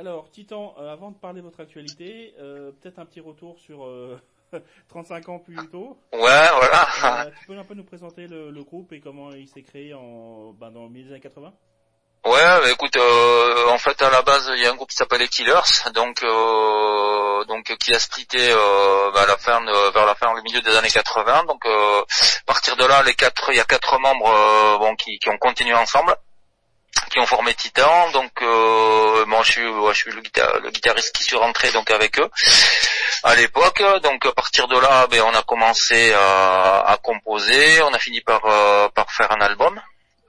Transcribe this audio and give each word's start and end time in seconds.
Alors, 0.00 0.30
Titan, 0.30 0.74
euh, 0.78 0.90
avant 0.90 1.10
de 1.10 1.18
parler 1.18 1.42
de 1.42 1.44
votre 1.44 1.60
actualité, 1.60 2.34
euh, 2.40 2.70
peut-être 2.72 2.98
un 2.98 3.04
petit 3.04 3.20
retour 3.20 3.58
sur 3.58 3.86
35 4.88 5.28
ans 5.28 5.38
plus 5.38 5.68
tôt. 5.68 5.98
Ouais, 6.14 6.18
voilà. 6.20 7.30
tu 7.38 7.46
peux 7.46 7.58
un 7.58 7.64
peu 7.64 7.74
nous 7.74 7.84
présenter 7.84 8.26
le, 8.26 8.64
groupe 8.64 8.94
et 8.94 9.00
comment 9.00 9.30
il 9.32 9.46
s'est 9.46 9.60
créé 9.60 9.92
en, 9.92 10.54
ben, 10.58 10.70
dans 10.70 10.88
les 10.88 11.06
années 11.08 11.20
80 11.20 11.52
Ouais, 12.24 12.32
bah, 12.32 12.70
écoute, 12.70 12.96
euh, 12.96 13.68
en 13.68 13.76
fait 13.76 14.00
à 14.00 14.08
la 14.08 14.22
base 14.22 14.50
il 14.54 14.62
y 14.62 14.66
a 14.66 14.70
un 14.70 14.74
groupe 14.74 14.88
qui 14.88 14.96
s'appelle 14.96 15.20
les 15.20 15.28
Killers, 15.28 15.90
donc 15.94 16.22
euh, 16.22 17.44
donc 17.44 17.64
qui 17.76 17.94
a 17.94 17.98
splitté 17.98 18.38
euh, 18.40 19.10
bah, 19.12 19.24
à 19.24 19.26
la 19.26 19.36
fin 19.36 19.60
vers 19.92 20.06
la 20.06 20.14
fin, 20.14 20.32
le 20.34 20.40
milieu 20.42 20.62
des 20.62 20.76
années 20.76 20.88
80. 20.88 21.44
Donc 21.44 21.66
à 21.66 22.04
partir 22.46 22.74
de 22.76 22.86
là, 22.86 23.02
les 23.02 23.14
quatre, 23.14 23.50
il 23.52 23.56
y 23.56 23.60
a 23.60 23.64
quatre 23.66 23.98
membres 23.98 24.78
bon 24.78 24.96
qui, 24.96 25.18
qui 25.18 25.28
ont 25.28 25.36
continué 25.36 25.74
ensemble, 25.74 26.14
qui 27.10 27.18
ont 27.18 27.26
formé 27.26 27.54
Titan. 27.54 28.10
Donc 28.12 28.40
moi 29.26 29.42
je 29.42 29.94
suis 29.94 30.12
le, 30.12 30.70
guitariste 30.70 31.14
qui 31.14 31.24
suis 31.24 31.36
rentré 31.36 31.70
donc 31.72 31.90
avec 31.90 32.18
eux 32.18 32.30
à 33.24 33.34
l'époque. 33.34 33.82
Donc 34.02 34.26
à 34.26 34.32
partir 34.32 34.68
de 34.68 34.78
là, 34.78 35.06
ben, 35.08 35.22
on 35.22 35.34
a 35.34 35.42
commencé 35.42 36.12
à, 36.12 36.98
composer, 37.02 37.82
on 37.82 37.92
a 37.92 37.98
fini 37.98 38.20
par 38.20 38.42
par 38.92 39.10
faire 39.12 39.32
un 39.32 39.40
album. 39.40 39.80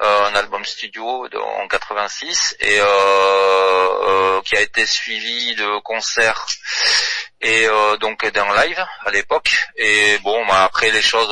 Euh, 0.03 0.25
un 0.25 0.35
album 0.35 0.65
studio 0.65 1.27
en 1.61 1.67
86 1.67 2.57
et 2.59 2.79
euh, 2.79 2.85
euh, 2.87 4.41
qui 4.41 4.57
a 4.57 4.61
été 4.61 4.83
suivi 4.87 5.53
de 5.53 5.79
concerts 5.81 6.47
et 7.39 7.67
donc 7.99 8.25
d'un 8.25 8.51
live 8.63 8.83
à 9.05 9.11
l'époque 9.11 9.51
et 9.75 10.17
bon 10.19 10.43
bah, 10.47 10.63
après 10.63 10.89
les 10.89 11.03
choses 11.03 11.31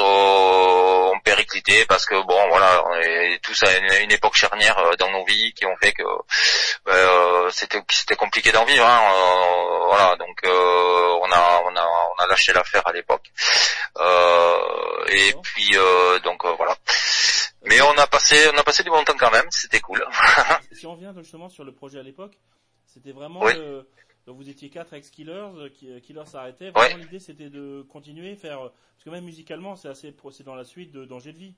parce 1.88 2.06
que 2.06 2.16
bon 2.26 2.48
voilà 2.50 2.84
on 2.88 2.96
est 2.96 3.40
tous 3.44 3.64
à 3.64 3.78
une, 3.78 4.12
époque 4.12 4.36
charnière 4.36 4.78
dans 4.98 5.12
nos 5.12 5.26
vies 5.26 5.54
qui 5.54 5.66
ont 5.66 5.76
fait 5.82 5.94
que 5.94 6.04
c'était 7.52 7.82
c'était 7.92 8.16
compliqué 8.16 8.52
d'en 8.52 8.66
vivre 8.66 8.86
hein, 8.86 9.02
voilà 9.88 10.16
donc 10.18 10.40
on 10.44 11.32
a 11.32 11.62
on 11.66 11.76
a 11.76 11.86
on 11.86 12.24
a 12.24 12.28
lâché 12.28 12.54
l'affaire 12.54 12.88
à 12.88 12.94
l'époque. 12.94 13.32
Et 15.10 15.34
puis 15.44 15.76
donc 16.24 16.46
voilà. 16.58 16.76
Mais 17.66 17.82
on 17.82 17.98
a 17.98 18.08
passé, 18.08 18.50
on 18.54 18.58
a 18.58 18.64
passé 18.64 18.84
du 18.84 18.90
bon 18.90 19.04
temps 19.04 19.18
quand 19.20 19.32
même, 19.32 19.48
c'était 19.50 19.82
cool. 19.82 20.04
si 20.72 20.86
on 20.86 20.94
revient 20.94 21.14
justement 21.18 21.50
sur 21.50 21.66
le 21.66 21.74
projet 21.74 22.00
à 22.00 22.04
l'époque, 22.04 22.38
c'était 22.86 23.12
vraiment 23.12 23.44
le... 23.44 23.88
donc 24.30 24.38
vous 24.38 24.50
étiez 24.50 24.70
quatre 24.70 24.94
ex-Killers, 24.94 25.32
euh, 25.32 25.70
euh, 25.86 26.00
Killers 26.02 26.28
s'arrêtait. 26.28 26.70
Vraiment 26.70 26.98
l'idée 26.98 27.18
c'était 27.18 27.50
de 27.50 27.84
continuer, 27.90 28.36
faire 28.36 28.60
parce 28.60 29.04
que 29.04 29.10
même 29.10 29.24
musicalement 29.24 29.76
c'est 29.76 29.88
assez, 29.88 30.16
c'est 30.32 30.44
dans 30.44 30.54
la 30.54 30.66
suite 30.66 30.92
de 30.92 31.04
Danger 31.04 31.34
de 31.34 31.40
vie. 31.40 31.56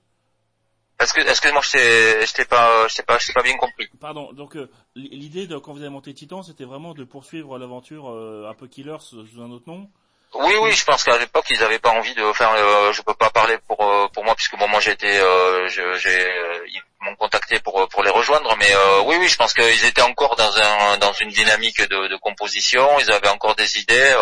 Est-ce 1.01 1.13
que, 1.13 1.19
est-ce 1.19 1.41
que 1.41 1.51
moi 1.51 1.59
je 1.61 2.33
t'ai 2.33 2.45
pas, 2.45 2.87
je 2.87 3.01
pas, 3.01 3.17
je 3.17 3.33
pas 3.33 3.43
bien 3.43 3.57
compris. 3.57 3.89
Pardon. 3.99 4.31
Donc 4.31 4.55
euh, 4.55 4.69
l'idée 4.95 5.47
de 5.47 5.57
quand 5.57 5.73
vous 5.73 5.81
avez 5.81 5.89
monté 5.89 6.13
Titan, 6.13 6.43
c'était 6.43 6.63
vraiment 6.63 6.93
de 6.93 7.03
poursuivre 7.03 7.59
l'aventure 7.59 8.07
un 8.07 8.53
peu 8.53 8.67
Killers 8.69 9.01
sous 9.01 9.41
un 9.41 9.51
autre 9.51 9.67
nom. 9.67 9.89
Oui, 10.33 10.55
oui, 10.61 10.71
je 10.71 10.85
pense 10.85 11.03
qu'à 11.03 11.17
l'époque 11.17 11.45
ils 11.49 11.59
n'avaient 11.59 11.79
pas 11.79 11.89
envie 11.89 12.15
de 12.15 12.31
faire. 12.31 12.53
Euh, 12.53 12.93
je 12.93 13.01
peux 13.01 13.13
pas 13.13 13.29
parler 13.29 13.57
pour 13.67 13.83
euh, 13.83 14.07
pour 14.13 14.23
moi 14.23 14.33
puisque 14.35 14.57
bon 14.57 14.67
moi 14.69 14.79
j'ai 14.79 14.91
été, 14.91 15.19
euh, 15.19 15.67
j'ai 15.67 15.81
euh, 15.83 16.65
ils 16.67 16.81
m'ont 17.01 17.15
contacté 17.17 17.59
pour 17.59 17.85
pour 17.89 18.01
les 18.01 18.11
rejoindre, 18.11 18.55
mais 18.57 18.73
oui, 19.03 19.17
oui, 19.19 19.27
je 19.27 19.35
pense 19.35 19.53
qu'ils 19.53 19.85
étaient 19.85 20.01
encore 20.01 20.37
dans 20.37 20.57
un 20.57 20.97
dans 20.99 21.11
une 21.13 21.31
dynamique 21.31 21.81
de, 21.81 22.07
de 22.07 22.15
composition. 22.15 22.87
Ils 22.99 23.11
avaient 23.11 23.27
encore 23.27 23.55
des 23.55 23.77
idées 23.77 24.15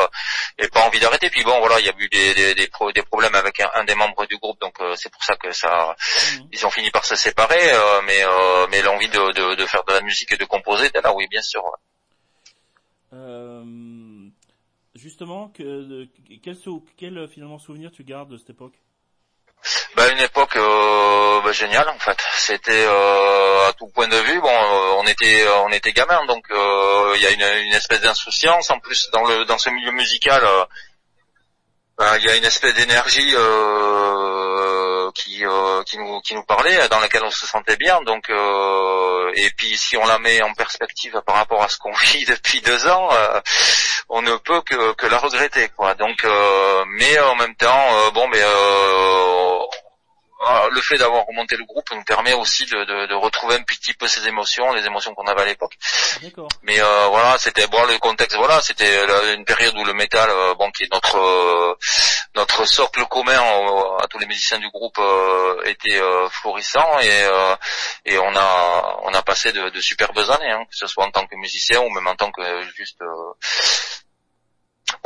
et 0.58 0.68
pas 0.70 0.82
envie 0.82 1.00
d'arrêter. 1.00 1.30
Puis 1.30 1.44
bon, 1.44 1.60
voilà, 1.60 1.80
il 1.80 1.86
y 1.86 1.90
a 1.90 1.94
eu 2.00 2.10
des 2.10 2.34
des, 2.34 2.56
des, 2.56 2.70
des 2.96 3.04
problèmes 3.04 3.36
avec 3.36 3.60
un, 3.60 3.84
des 3.84 3.96
membres 3.96 4.26
du 4.26 4.38
groupe, 4.38 4.60
donc 4.62 4.78
c'est 4.96 5.12
pour 5.12 5.24
ça 5.24 5.36
que 5.36 5.52
ça, 5.52 5.96
mhm. 6.40 6.48
ils 6.52 6.66
ont 6.66 6.72
fini 6.72 6.90
par 6.90 7.06
se 7.06 7.16
séparer. 7.16 7.72
mais 8.06 8.24
mais 8.72 8.82
l'envie 8.82 9.10
de, 9.10 9.32
de, 9.34 9.56
de 9.56 9.66
faire 9.68 9.84
de 9.84 9.94
la 9.94 10.02
musique 10.02 10.32
et 10.32 10.38
de 10.38 10.46
composer, 10.46 10.90
là, 11.04 11.14
oui, 11.14 11.28
bien 11.30 11.44
sûr. 11.44 11.62
Justement, 15.00 15.50
que, 15.50 16.08
quel, 16.44 16.58
quel 16.98 17.28
finalement 17.28 17.60
souvenir 17.60 17.92
tu 17.92 18.04
gardes 18.04 18.30
de 18.30 18.38
cette 18.38 18.52
époque? 18.52 18.76
Bah, 19.96 20.08
une 20.12 20.20
époque 20.20 20.56
euh, 20.56 21.42
bah, 21.42 21.52
géniale 21.52 21.90
en 21.90 22.00
fait. 22.00 22.18
C'était 22.38 22.86
euh, 22.88 23.68
à 23.68 23.74
tout 23.74 23.88
point 23.88 24.08
de 24.08 24.16
vue. 24.16 24.40
Bon, 24.40 24.48
euh, 24.48 24.96
on 25.00 25.08
était 25.08 25.46
on 25.66 25.70
était 25.70 25.92
gamins, 25.92 26.26
donc 26.28 26.46
il 26.50 27.22
y 27.22 27.26
a 27.26 27.32
une, 27.32 27.66
une 27.66 27.74
espèce 27.74 28.02
d'insouciance. 28.02 28.70
En 28.70 28.80
plus, 28.80 29.10
dans 29.12 29.26
le 29.26 29.46
dans 29.46 29.58
ce 29.58 29.70
milieu 29.70 29.92
musical, 29.92 30.44
bah, 32.00 32.18
il 32.18 32.26
y 32.26 32.30
a 32.30 32.36
une 32.36 32.46
espèce 32.46 32.74
d'énergie 32.74 33.36
qui 35.14 35.44
qui 35.86 35.98
nous 35.98 36.22
qui 36.22 36.34
nous 36.34 36.44
parlait, 36.44 36.88
dans 36.90 37.00
laquelle 37.00 37.24
on 37.24 37.32
se 37.32 37.46
sentait 37.46 37.78
bien. 37.78 38.02
Donc 38.04 38.30
et 38.30 39.50
puis 39.52 39.78
si 39.78 39.98
on 39.98 40.06
la 40.06 40.18
met 40.20 40.42
en 40.42 40.54
perspective 40.54 41.22
par 41.26 41.36
rapport 41.36 41.62
à 41.62 41.70
ce 41.70 41.78
qu'on 41.78 41.94
vit 42.02 42.26
depuis 42.26 42.62
deux 42.62 42.88
ans, 42.88 43.10
on 44.10 44.22
ne 44.24 44.36
peut 44.38 44.62
que, 44.62 44.94
que 44.94 45.06
la 45.06 45.20
regretter 45.20 45.70
quoi. 45.70 45.94
Donc, 45.96 46.26
euh, 46.26 46.84
mais 46.98 47.20
en 47.20 47.36
même 47.36 47.56
temps, 47.56 47.86
euh, 47.92 48.12
bon, 48.12 48.28
mais 48.30 48.42
euh, 48.42 49.59
le 50.72 50.82
fait 50.82 50.98
d'avoir 50.98 51.26
remonté 51.26 51.58
le 51.58 51.66
groupe 51.66 51.86
nous 51.92 52.04
permet 52.04 52.34
aussi 52.34 52.66
de, 52.66 52.84
de, 52.86 53.08
de, 53.08 53.14
retrouver 53.14 53.56
un 53.56 53.64
petit 53.64 53.94
peu 53.94 54.08
ces 54.08 54.28
émotions, 54.28 54.72
les 54.74 54.86
émotions 54.86 55.14
qu'on 55.14 55.28
avait 55.28 55.42
à 55.42 55.46
l'époque. 55.46 55.78
Mais 56.64 56.82
euh, 56.82 57.08
voilà, 57.08 57.38
c'était 57.38 57.68
bon 57.68 57.84
le 57.86 57.98
contexte. 58.00 58.38
Voilà, 58.38 58.62
c'était 58.62 59.06
une 59.36 59.46
période 59.46 59.76
où 59.78 59.84
le 59.84 59.94
métal, 59.94 60.30
bon, 60.58 60.72
qui 60.72 60.84
est 60.84 60.94
notre 60.94 61.78
notre 62.36 62.66
socle 62.66 63.06
commun 63.08 63.42
à 64.02 64.08
tous 64.08 64.20
les 64.20 64.28
musiciens 64.28 64.60
du 64.60 64.70
groupe, 64.70 65.00
était 65.66 66.00
florissant 66.32 67.00
et 67.02 67.28
et 68.06 68.18
on 68.18 68.36
a 68.36 69.00
on 69.04 69.14
a 69.14 69.22
passé 69.22 69.52
de, 69.52 69.70
de 69.70 69.82
superbes 69.82 70.20
années, 70.30 70.52
hein, 70.52 70.64
que 70.70 70.76
ce 70.76 70.88
soit 70.88 71.06
en 71.06 71.12
tant 71.12 71.26
que 71.28 71.36
musicien 71.36 71.82
ou 71.82 71.90
même 71.90 72.08
en 72.08 72.16
tant 72.16 72.32
que 72.32 72.62
juste 72.76 73.02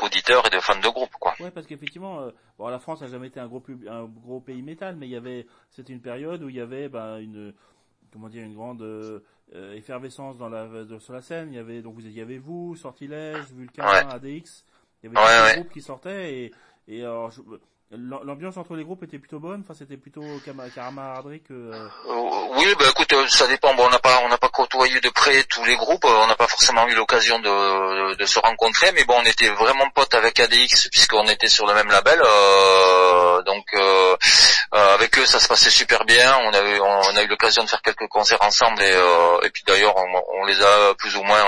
auditeurs 0.02 0.46
et 0.46 0.50
de 0.50 0.60
fans 0.60 0.80
de 0.80 0.90
groupe 0.90 1.14
quoi. 1.20 1.34
Ouais 1.40 1.52
parce 1.52 1.68
qu'effectivement 1.68 2.22
euh, 2.22 2.32
bon 2.58 2.68
la 2.68 2.80
France 2.80 3.02
a 3.02 3.08
jamais 3.08 3.28
été 3.28 3.40
un 3.40 3.48
gros 3.48 3.64
un 3.90 4.06
gros 4.06 4.40
pays 4.40 4.62
métal 4.62 4.96
mais 4.96 5.08
il 5.08 5.12
y 5.12 5.16
avait 5.16 5.46
c'était 5.72 5.94
une 5.94 6.02
période 6.02 6.44
où 6.44 6.50
il 6.50 6.56
y 6.56 6.62
avait 6.62 6.90
bah, 6.90 7.20
une 7.20 7.54
comment 8.12 8.30
dire 8.30 8.44
une 8.44 8.56
grande 8.56 8.82
euh, 8.82 9.20
effervescence 9.74 10.38
dans 10.38 10.50
la 10.50 10.68
sur 11.00 11.14
la 11.14 11.22
scène, 11.22 11.50
il 11.52 11.56
y 11.56 11.60
avait 11.60 11.82
donc 11.82 11.96
vous 11.96 12.06
il 12.06 12.14
y 12.14 12.22
avait 12.22 12.38
vous, 12.38 12.76
Sortilège, 12.76 13.52
Vulcan, 13.54 13.84
ADX, 13.84 14.64
il 15.04 15.12
y 15.12 15.18
avait 15.18 15.54
des 15.54 15.60
groupes 15.60 15.74
qui 15.74 15.82
sortaient 15.82 16.34
et 16.34 16.52
et 16.88 17.02
alors 17.02 17.32
je, 17.32 17.42
L'ambiance 17.92 18.58
entre 18.58 18.76
les 18.76 18.84
groupes 18.84 19.04
était 19.04 19.20
plutôt 19.20 19.40
bonne, 19.40 19.62
enfin 19.62 19.76
c'était 19.78 19.98
plutôt 19.98 20.24
camaraderie 20.74 21.44
que. 21.44 21.54
Euh, 21.54 21.88
oui, 22.56 22.74
bah 22.80 22.86
écoute, 22.90 23.14
euh, 23.14 23.28
ça 23.28 23.46
dépend. 23.48 23.76
Bon, 23.76 23.86
on 23.86 23.90
n'a 23.90 24.00
pas, 24.00 24.22
on 24.24 24.30
n'a 24.30 24.38
pas 24.38 24.50
côtoyé 24.50 25.00
de 25.00 25.10
près 25.10 25.44
tous 25.44 25.64
les 25.66 25.76
groupes. 25.76 26.04
On 26.06 26.28
n'a 26.28 26.36
pas 26.36 26.48
forcément 26.48 26.88
eu 26.88 26.96
l'occasion 26.96 27.38
de, 27.40 28.26
se 28.26 28.40
rencontrer, 28.40 28.92
mais 28.94 29.04
bon, 29.04 29.16
on 29.20 29.26
était 29.26 29.50
vraiment 29.50 29.90
potes 29.90 30.14
avec 30.16 30.40
ADX 30.40 30.88
puisqu'on 30.90 31.28
était 31.28 31.50
sur 31.50 31.68
le 31.68 31.74
même 31.76 31.90
label. 31.90 32.20
Euh, 32.24 33.42
donc 33.44 33.66
euh, 33.74 34.16
avec 34.72 35.20
eux, 35.20 35.26
ça 35.26 35.40
se 35.40 35.48
passait 35.48 35.70
super 35.70 36.06
bien. 36.06 36.36
On 36.46 36.54
a 36.54 36.62
eu, 36.62 36.80
on, 36.80 37.16
a 37.16 37.22
eu 37.22 37.28
l'occasion 37.28 37.64
de 37.64 37.70
faire 37.70 37.82
quelques 37.82 38.08
concerts 38.08 38.42
ensemble 38.42 38.82
et, 38.82 39.50
puis 39.52 39.64
d'ailleurs, 39.68 39.96
on, 39.96 40.46
les 40.46 40.60
a 40.62 40.96
plus 40.96 41.16
ou 41.16 41.24
moins 41.24 41.44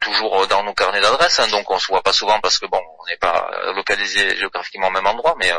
toujours 0.00 0.46
dans 0.48 0.64
nos 0.64 0.74
carnets 0.74 1.00
d'adresses. 1.00 1.38
Hein, 1.38 1.48
donc 1.48 1.70
on 1.70 1.78
se 1.78 1.86
voit 1.88 2.02
pas 2.02 2.12
souvent 2.12 2.40
parce 2.40 2.58
que 2.58 2.66
bon, 2.66 2.80
on 2.98 3.06
n'est 3.06 3.18
pas 3.18 3.50
localisé 3.76 4.36
géographiquement 4.36 4.90
même 4.90 5.06
mais 5.38 5.52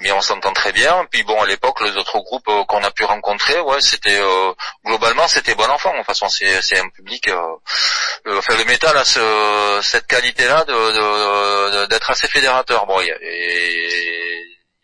mais 0.00 0.10
on 0.12 0.20
s'entend 0.20 0.52
très 0.52 0.72
bien. 0.72 1.06
Puis 1.10 1.22
bon, 1.22 1.40
à 1.42 1.46
l'époque, 1.46 1.80
les 1.82 1.96
autres 1.96 2.18
groupes 2.20 2.48
euh, 2.48 2.64
qu'on 2.64 2.82
a 2.82 2.90
pu 2.90 3.04
rencontrer, 3.04 3.60
ouais, 3.60 3.80
c'était 3.80 4.18
euh, 4.18 4.52
globalement 4.84 5.28
c'était 5.28 5.54
bon 5.54 5.68
enfant. 5.70 5.92
De 5.92 5.98
toute 5.98 6.06
façon, 6.06 6.28
c'est 6.28 6.78
un 6.78 6.88
public. 6.88 7.28
Euh, 7.28 7.38
euh, 8.26 8.38
enfin, 8.38 8.56
le 8.56 8.64
métal 8.64 8.96
a 8.96 9.04
ce, 9.04 9.80
cette 9.82 10.06
qualité-là 10.06 10.64
de 10.64 11.86
d'être 11.86 12.10
assez 12.10 12.28
fédérateur. 12.28 12.86
Bon, 12.86 13.00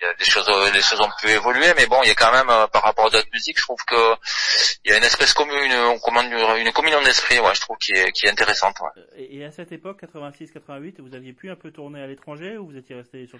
il 0.00 0.06
y 0.06 0.08
a 0.08 0.14
des 0.14 0.24
choses, 0.24 0.48
les 0.72 0.82
choses 0.82 1.00
ont 1.00 1.10
pu 1.20 1.28
évoluer, 1.28 1.72
mais 1.76 1.86
bon, 1.86 2.00
il 2.04 2.08
y 2.08 2.12
a 2.12 2.14
quand 2.14 2.32
même, 2.32 2.48
euh, 2.50 2.66
par 2.68 2.82
rapport 2.82 3.06
à 3.06 3.10
d'autres 3.10 3.28
musiques, 3.32 3.58
je 3.58 3.62
trouve 3.62 3.82
que 3.86 4.14
il 4.84 4.92
y 4.92 4.94
a 4.94 4.98
une 4.98 5.04
espèce 5.04 5.32
commune, 5.34 5.56
une, 5.56 6.66
une 6.66 6.72
communion 6.72 7.02
d'esprit, 7.02 7.38
ouais, 7.40 7.54
je 7.54 7.60
trouve 7.60 7.76
qui 7.78 7.92
est, 7.92 8.12
qui 8.12 8.26
est 8.26 8.30
intéressante. 8.30 8.76
Ouais. 8.80 9.26
Et, 9.30 9.44
à 9.44 9.50
cette 9.50 9.72
époque, 9.72 10.02
86-88, 10.02 11.00
vous 11.00 11.14
aviez 11.14 11.32
pu 11.32 11.50
un 11.50 11.56
peu 11.56 11.72
tourner 11.72 12.02
à 12.02 12.06
l'étranger 12.06 12.56
ou 12.56 12.70
vous 12.70 12.76
étiez 12.76 12.94
resté 12.94 13.26
sur 13.26 13.38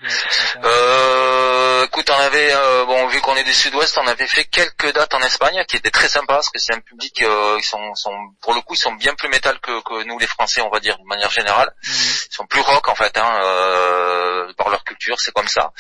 euh, 0.65 1.85
Écoute, 1.85 2.11
on 2.11 2.21
avait, 2.21 2.53
euh, 2.53 2.85
bon, 2.87 3.07
vu 3.07 3.21
qu'on 3.21 3.37
est 3.37 3.45
du 3.45 3.53
Sud-Ouest, 3.53 3.99
on 3.99 4.07
avait 4.07 4.27
fait 4.27 4.45
quelques 4.45 4.93
dates 4.95 5.15
en 5.15 5.21
Espagne, 5.21 5.65
qui 5.69 5.77
étaient 5.77 5.91
très 5.91 6.09
sympas, 6.09 6.35
parce 6.35 6.51
que 6.51 6.59
c'est 6.59 6.75
un 6.75 6.81
public, 6.81 7.23
euh, 7.23 7.57
ils 7.59 7.65
sont, 7.65 7.95
sont, 7.95 8.15
pour 8.43 8.55
le 8.55 8.61
coup, 8.63 8.75
ils 8.75 8.79
sont 8.79 8.95
bien 8.95 9.15
plus 9.15 9.29
métal 9.29 9.59
que, 9.61 9.81
que 9.83 10.05
nous, 10.05 10.19
les 10.19 10.27
Français, 10.27 10.61
on 10.61 10.71
va 10.71 10.81
dire, 10.81 10.99
de 10.99 11.05
manière 11.05 11.31
générale. 11.31 11.69
Mmh. 11.85 11.91
Ils 12.31 12.35
sont 12.35 12.47
plus 12.47 12.61
rock, 12.61 12.89
en 12.89 12.95
fait, 12.95 13.17
hein, 13.17 13.41
euh, 13.43 14.53
par 14.55 14.71
leur 14.71 14.85
culture, 14.85 15.21
c'est 15.21 15.33
comme 15.33 15.49
ça. 15.49 15.73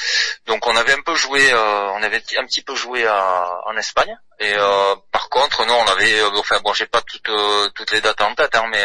Donc 0.46 0.66
on 0.68 0.76
avait 0.76 0.92
un 0.92 1.02
peu 1.02 1.14
joué, 1.14 1.40
euh, 1.52 1.90
on 1.92 2.02
avait 2.02 2.22
un 2.38 2.44
petit 2.44 2.62
peu 2.62 2.74
joué 2.74 3.06
à, 3.06 3.60
en 3.66 3.76
Espagne. 3.76 4.16
Et 4.38 4.52
euh, 4.56 4.94
par 5.10 5.28
contre, 5.28 5.66
non, 5.66 5.74
on 5.74 5.90
avait, 5.90 6.20
euh, 6.20 6.30
enfin 6.38 6.60
bon, 6.62 6.72
j'ai 6.72 6.86
pas 6.86 7.00
toutes 7.00 7.30
toutes 7.74 7.92
les 7.92 8.00
dates 8.00 8.20
en 8.20 8.34
tête, 8.34 8.54
hein, 8.54 8.66
mais 8.70 8.84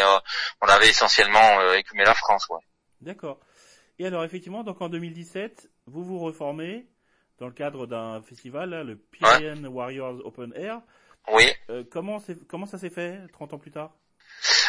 on 0.60 0.66
avait 0.66 0.88
essentiellement 0.88 1.72
écumé 1.74 2.04
la 2.04 2.14
France, 2.14 2.48
ouais. 2.48 2.60
D'accord. 3.00 3.38
Et 3.98 4.06
alors 4.06 4.24
effectivement, 4.24 4.64
donc 4.64 4.80
en 4.80 4.88
2017, 4.88 5.68
vous 5.86 6.04
vous 6.04 6.18
reformez 6.18 6.86
dans 7.38 7.46
le 7.46 7.52
cadre 7.52 7.86
d'un 7.86 8.22
festival, 8.22 8.70
le 8.70 8.96
Pyrenean 8.96 9.68
Warriors 9.68 10.24
Open 10.24 10.52
Air. 10.56 10.80
Oui. 11.32 11.44
comment 11.90 12.22
comment 12.48 12.66
ça 12.66 12.78
s'est 12.78 12.90
fait 12.90 13.20
30 13.32 13.54
ans 13.54 13.58
plus 13.58 13.70
tard? 13.70 13.92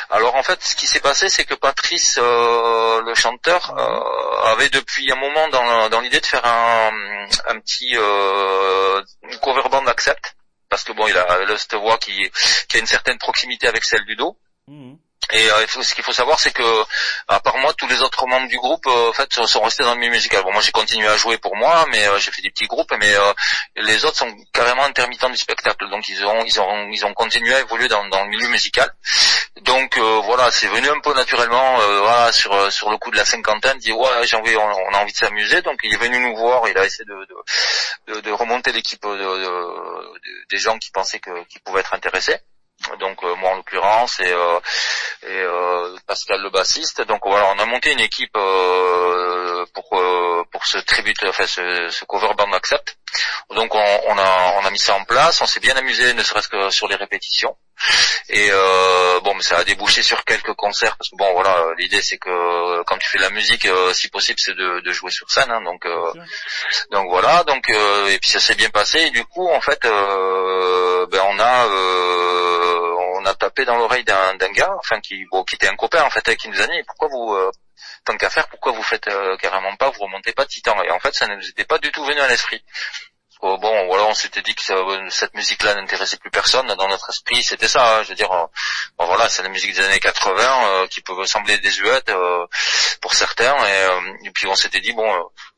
Alors 0.09 0.35
en 0.35 0.43
fait, 0.43 0.63
ce 0.63 0.75
qui 0.75 0.87
s'est 0.87 0.99
passé, 0.99 1.29
c'est 1.29 1.45
que 1.45 1.55
Patrice, 1.55 2.19
euh, 2.21 3.01
le 3.01 3.15
chanteur, 3.15 3.73
euh, 3.77 4.51
avait 4.51 4.69
depuis 4.69 5.11
un 5.11 5.15
moment 5.15 5.47
dans, 5.49 6.01
l'idée 6.01 6.19
de 6.19 6.25
faire 6.25 6.45
un, 6.45 6.91
petit 7.59 7.95
euh, 7.95 9.01
cover 9.41 9.67
band 9.69 9.85
accept, 9.87 10.35
parce 10.69 10.83
que 10.83 10.93
bon, 10.93 11.07
il 11.07 11.17
a 11.17 11.57
cette 11.57 11.75
voix 11.75 11.97
qui, 11.97 12.29
qui 12.69 12.77
a 12.77 12.79
une 12.79 12.85
certaine 12.85 13.17
proximité 13.17 13.67
avec 13.67 13.83
celle 13.83 14.05
du 14.05 14.15
dos. 14.15 14.37
Mhm. 14.67 14.97
Et 15.33 15.49
euh, 15.49 15.65
ce 15.67 15.95
qu'il 15.95 16.03
faut 16.03 16.13
savoir, 16.13 16.39
c'est 16.39 16.51
que 16.51 16.83
à 17.27 17.39
part 17.39 17.57
moi, 17.57 17.73
tous 17.73 17.87
les 17.87 18.01
autres 18.01 18.27
membres 18.27 18.47
du 18.47 18.57
groupe, 18.57 18.85
euh, 18.85 19.09
en 19.09 19.13
fait, 19.13 19.33
sont 19.33 19.61
restés 19.61 19.83
dans 19.83 19.95
le 19.95 19.99
milieu 19.99 20.11
musical. 20.11 20.43
Bon, 20.43 20.53
moi, 20.53 20.61
j'ai 20.61 20.71
continué 20.71 21.07
à 21.07 21.17
jouer 21.17 21.37
pour 21.39 21.55
moi, 21.55 21.85
mais 21.91 22.07
euh, 22.07 22.19
j'ai 22.19 22.31
fait 22.31 22.43
des 22.43 22.51
petits 22.51 22.67
groupes, 22.67 22.93
mais 22.99 23.11
les 23.75 24.05
autres 24.05 24.17
sont 24.17 24.33
carrément 24.53 24.83
intermittents 24.83 25.29
du 25.29 25.37
spectacle. 25.37 25.89
Donc, 25.89 26.07
ils 26.09 26.23
ont, 26.25 26.43
ils 26.45 26.61
ont, 26.61 26.89
ils 26.89 27.05
ont 27.05 27.13
continué 27.13 27.55
à 27.55 27.61
évoluer 27.61 27.87
dans, 27.87 28.07
dans 28.07 28.23
le 28.23 28.29
milieu 28.29 28.47
musical. 28.49 28.93
Donc, 29.61 29.97
voilà, 29.97 30.51
c'est 30.51 30.67
venu 30.67 30.89
un 30.89 30.99
peu 30.99 31.13
naturellement, 31.13 31.77
voilà, 31.77 32.31
sur 32.31 32.71
sur 32.71 32.91
le 32.91 32.97
coup 32.97 33.09
de 33.09 33.17
la 33.17 33.25
cinquantaine, 33.25 33.77
dit 33.79 33.91
ouais, 33.91 34.27
j'ai 34.27 34.35
envie, 34.35 34.55
on, 34.55 34.93
a 34.93 34.99
envie 34.99 35.13
de 35.13 35.17
s'amuser. 35.17 35.61
Donc, 35.63 35.79
il 35.83 35.93
est 35.93 35.97
venu 35.97 36.19
nous 36.19 36.35
voir, 36.35 36.67
il 36.67 36.77
a 36.77 36.85
essayé 36.85 37.05
de 37.05 38.13
de, 38.13 38.19
de, 38.21 38.31
remonter 38.31 38.71
l'équipe 38.71 39.05
des 40.51 40.57
gens 40.57 40.77
qui 40.77 40.91
pensaient 40.91 41.19
que, 41.19 41.43
qui 41.45 41.59
pouvaient 41.59 41.79
être 41.79 41.93
intéressés 41.93 42.37
donc 42.99 43.23
euh, 43.23 43.35
moi 43.35 43.51
en 43.51 43.55
l'occurrence 43.55 44.19
et, 44.19 44.31
euh, 44.31 44.59
et 45.23 45.41
euh, 45.41 45.95
Pascal 46.07 46.41
le 46.41 46.49
bassiste. 46.49 47.01
Donc 47.01 47.21
voilà, 47.25 47.51
on 47.55 47.59
a 47.59 47.65
monté 47.65 47.91
une 47.91 47.99
équipe 47.99 48.37
pour 49.73 50.01
pour 50.51 50.65
ce 50.65 50.77
tribute, 50.79 51.23
enfin 51.27 51.47
ce, 51.47 51.89
ce 51.89 52.05
cover 52.05 52.33
band 52.37 52.51
accept. 52.53 52.97
Donc 53.55 53.73
on, 53.73 53.99
on, 54.07 54.17
a 54.17 54.53
on 54.61 54.65
a 54.65 54.69
mis 54.71 54.79
ça 54.79 54.95
en 54.95 55.03
place, 55.05 55.41
on 55.41 55.45
s'est 55.45 55.59
bien 55.59 55.75
amusé, 55.75 56.13
ne 56.13 56.23
serait-ce 56.23 56.49
que 56.49 56.69
sur 56.69 56.87
les 56.87 56.95
répétitions. 56.95 57.55
Et 58.29 58.47
euh, 58.51 59.19
bon, 59.19 59.35
mais 59.35 59.43
ça 59.43 59.57
a 59.57 59.63
débouché 59.63 60.01
sur 60.01 60.23
quelques 60.23 60.53
concerts 60.53 60.95
parce 60.97 61.09
que 61.09 61.17
bon, 61.17 61.31
voilà, 61.33 61.65
l'idée 61.77 62.01
c'est 62.01 62.17
que 62.17 62.83
quand 62.83 62.97
tu 62.97 63.07
fais 63.09 63.17
de 63.17 63.23
la 63.23 63.29
musique, 63.29 63.67
si 63.93 64.07
possible, 64.09 64.39
c'est 64.39 64.55
de, 64.55 64.81
de, 64.81 64.91
jouer 64.91 65.11
sur 65.11 65.29
scène. 65.29 65.51
Hein, 65.51 65.61
donc 65.61 65.85
donc 66.91 67.09
voilà, 67.09 67.43
donc 67.43 67.69
et 67.69 68.17
puis 68.19 68.29
ça 68.29 68.39
s'est 68.39 68.55
bien 68.55 68.69
passé. 68.69 68.99
Et 68.99 69.09
du 69.11 69.25
coup, 69.25 69.47
en 69.49 69.61
fait, 69.61 69.81
ben 69.83 71.21
on 71.27 71.39
a 71.39 71.67
on 71.67 71.79
a 71.79 72.14
dans 73.63 73.77
l'oreille 73.77 74.03
d'un 74.03 74.35
gars, 74.51 74.73
enfin 74.77 74.99
qui, 74.99 75.25
était 75.53 75.67
un 75.67 75.75
copain 75.75 76.03
en 76.03 76.09
fait, 76.09 76.35
qui 76.35 76.49
nous 76.49 76.61
a 76.61 76.67
dit 76.67 76.83
pourquoi 76.85 77.07
vous, 77.07 77.33
euh, 77.33 77.51
tant 78.03 78.17
qu'à 78.17 78.29
faire, 78.29 78.47
pourquoi 78.49 78.73
vous 78.73 78.83
faites 78.83 79.07
euh, 79.07 79.37
carrément 79.37 79.75
pas, 79.77 79.89
vous 79.89 80.01
remontez 80.01 80.33
pas 80.33 80.45
Titan? 80.45 80.81
Et 80.83 80.91
en 80.91 80.99
fait, 80.99 81.13
ça 81.13 81.27
ne 81.27 81.35
nous 81.35 81.49
était 81.49 81.65
pas 81.65 81.77
du 81.77 81.91
tout 81.91 82.03
venu 82.03 82.19
à 82.19 82.27
l'esprit. 82.27 82.61
bon, 83.41 83.85
voilà, 83.87 84.05
on 84.05 84.13
s'était 84.13 84.41
dit 84.41 84.55
que 84.55 84.63
cette 85.09 85.33
musique-là 85.35 85.75
n'intéressait 85.75 86.17
plus 86.17 86.31
personne. 86.31 86.67
Dans 86.67 86.87
notre 86.87 87.09
esprit, 87.09 87.43
c'était 87.43 87.67
ça. 87.67 87.97
Hein, 87.97 88.03
je 88.03 88.09
veux 88.09 88.15
dire, 88.15 88.31
euh, 88.31 88.47
voilà, 88.99 89.29
c'est 89.29 89.43
la 89.43 89.49
musique 89.49 89.73
des 89.73 89.85
années 89.85 89.99
80 89.99 90.87
qui 90.89 91.01
peut 91.01 91.25
sembler 91.25 91.57
désuète 91.59 92.11
pour 93.01 93.13
certains. 93.13 93.55
Et, 93.67 94.27
et, 94.27 94.31
puis 94.31 94.47
on 94.47 94.55
s'était 94.55 94.81
dit 94.81 94.93
bon, 94.93 95.09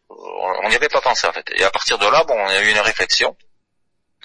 on 0.09 0.69
n'y 0.69 0.75
avait 0.75 0.89
pas 0.89 1.01
pensé 1.01 1.27
en 1.27 1.33
fait. 1.33 1.45
Et 1.55 1.63
à 1.63 1.71
partir 1.71 1.97
de 1.97 2.07
là, 2.07 2.23
bon, 2.23 2.35
on 2.35 2.47
a 2.47 2.59
eu 2.59 2.69
une 2.71 2.79
réflexion. 2.79 3.35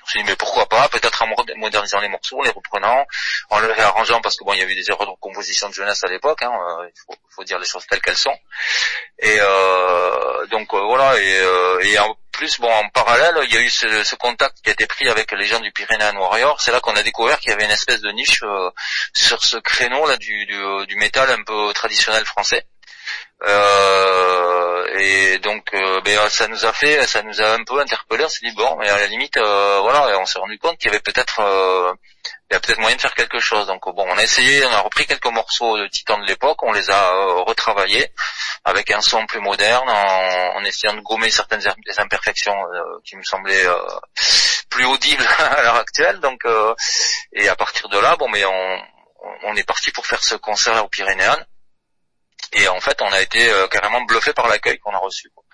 Je 0.06 0.18
me 0.18 0.24
dit 0.24 0.30
mais 0.30 0.36
pourquoi 0.36 0.66
pas, 0.66 0.88
peut-être 0.88 1.22
en 1.22 1.28
modernisant 1.56 2.00
les 2.00 2.08
morceaux, 2.08 2.38
en 2.38 2.42
les 2.42 2.50
reprenant, 2.50 3.06
en 3.50 3.60
les 3.60 3.72
réarrangeant 3.72 4.20
parce 4.20 4.36
que 4.36 4.44
bon 4.44 4.52
il 4.54 4.60
y 4.60 4.62
avait 4.62 4.74
des 4.74 4.90
erreurs 4.90 5.06
de 5.06 5.16
composition 5.20 5.68
de 5.68 5.74
jeunesse 5.74 6.02
à 6.04 6.08
l'époque, 6.08 6.42
hein, 6.42 6.52
euh, 6.52 6.88
il 6.88 7.16
faut, 7.30 7.44
dire 7.44 7.58
les 7.58 7.66
choses 7.66 7.86
telles 7.86 8.00
qu'elles 8.00 8.16
sont. 8.16 8.36
Et 9.18 9.38
euh, 9.40 10.46
donc 10.46 10.72
euh, 10.74 10.80
voilà 10.80 11.18
et, 11.18 11.98
en 11.98 12.14
plus 12.32 12.58
bon 12.60 12.72
en 12.72 12.88
parallèle 12.88 13.38
il 13.44 13.52
y 13.52 13.56
a 13.56 13.60
eu 13.60 13.68
ce, 13.68 14.14
contact 14.16 14.56
qui 14.62 14.70
a 14.70 14.72
été 14.72 14.86
pris 14.86 15.08
avec 15.08 15.30
les 15.32 15.44
gens 15.44 15.60
du 15.60 15.70
Pyrénéen 15.72 16.16
Warrior. 16.16 16.60
C'est 16.60 16.72
là 16.72 16.80
qu'on 16.80 16.96
a 16.96 17.02
découvert 17.02 17.38
qu'il 17.38 17.50
y 17.50 17.52
avait 17.52 17.64
une 17.64 17.70
espèce 17.70 18.00
de 18.00 18.10
niche 18.10 18.42
sur 19.14 19.44
ce 19.44 19.56
créneau 19.58 20.06
là 20.06 20.16
du, 20.16 20.46
du, 20.46 20.86
du 20.86 20.96
métal 20.96 21.30
un 21.30 21.42
peu 21.44 21.72
traditionnel 21.72 22.24
français. 22.24 22.66
Euh, 25.52 25.54
donc, 25.54 25.74
euh, 25.74 26.00
ben, 26.00 26.28
ça 26.28 26.48
nous 26.48 26.64
a 26.64 26.72
fait, 26.72 27.06
ça 27.06 27.22
nous 27.22 27.40
a 27.40 27.52
un 27.54 27.64
peu 27.64 27.78
interpellé. 27.78 28.24
On 28.24 28.28
s'est 28.28 28.46
dit 28.46 28.54
bon, 28.54 28.76
mais 28.78 28.88
à 28.88 28.98
la 28.98 29.06
limite, 29.06 29.36
euh, 29.36 29.80
voilà, 29.80 30.18
on 30.18 30.26
s'est 30.26 30.38
rendu 30.38 30.58
compte 30.58 30.78
qu'il 30.78 30.90
y 30.90 30.90
avait 30.90 31.00
peut-être, 31.02 31.40
il 32.50 32.54
y 32.54 32.56
a 32.56 32.60
peut-être 32.60 32.80
moyen 32.80 32.96
de 32.96 33.00
faire 33.00 33.14
quelque 33.14 33.38
chose. 33.38 33.66
Donc 33.66 33.84
bon, 33.84 34.04
on 34.06 34.18
a 34.18 34.22
essayé, 34.22 34.64
on 34.64 34.72
a 34.72 34.80
repris 34.80 35.06
quelques 35.06 35.26
morceaux 35.26 35.78
de 35.78 35.86
Titan 35.88 36.18
de 36.18 36.26
l'époque, 36.26 36.62
on 36.62 36.72
les 36.72 36.90
a 36.90 37.10
retravaillés 37.46 38.08
avec 38.64 38.90
un 38.90 39.00
son 39.00 39.26
plus 39.26 39.40
moderne, 39.40 39.88
en, 39.88 40.64
essayant 40.64 40.94
de 40.94 41.00
gommer 41.00 41.30
certaines 41.30 41.62
imperfections 41.98 42.54
qui 43.04 43.16
me 43.16 43.22
semblaient 43.22 43.66
plus 44.70 44.84
audibles 44.86 45.26
à 45.38 45.62
l'heure 45.62 45.76
actuelle. 45.76 46.20
Donc, 46.20 46.42
et 47.32 47.48
à 47.48 47.56
partir 47.56 47.88
de 47.88 47.98
là, 47.98 48.16
bon, 48.16 48.28
mais 48.28 48.44
on, 48.44 48.78
on 49.44 49.56
est 49.56 49.64
parti 49.64 49.90
pour 49.90 50.06
faire 50.06 50.22
ce 50.22 50.36
concert 50.36 50.84
au 50.84 50.88
Pyrénéen. 50.88 51.36
Et 52.52 52.68
en 52.68 52.80
fait, 52.80 53.00
on 53.00 53.10
a 53.12 53.20
été 53.20 53.50
euh, 53.50 53.66
carrément 53.68 54.02
bluffé 54.02 54.32
par 54.32 54.48
l'accueil 54.48 54.78
qu'on 54.78 54.92
a 54.92 54.98
reçu. 54.98 55.30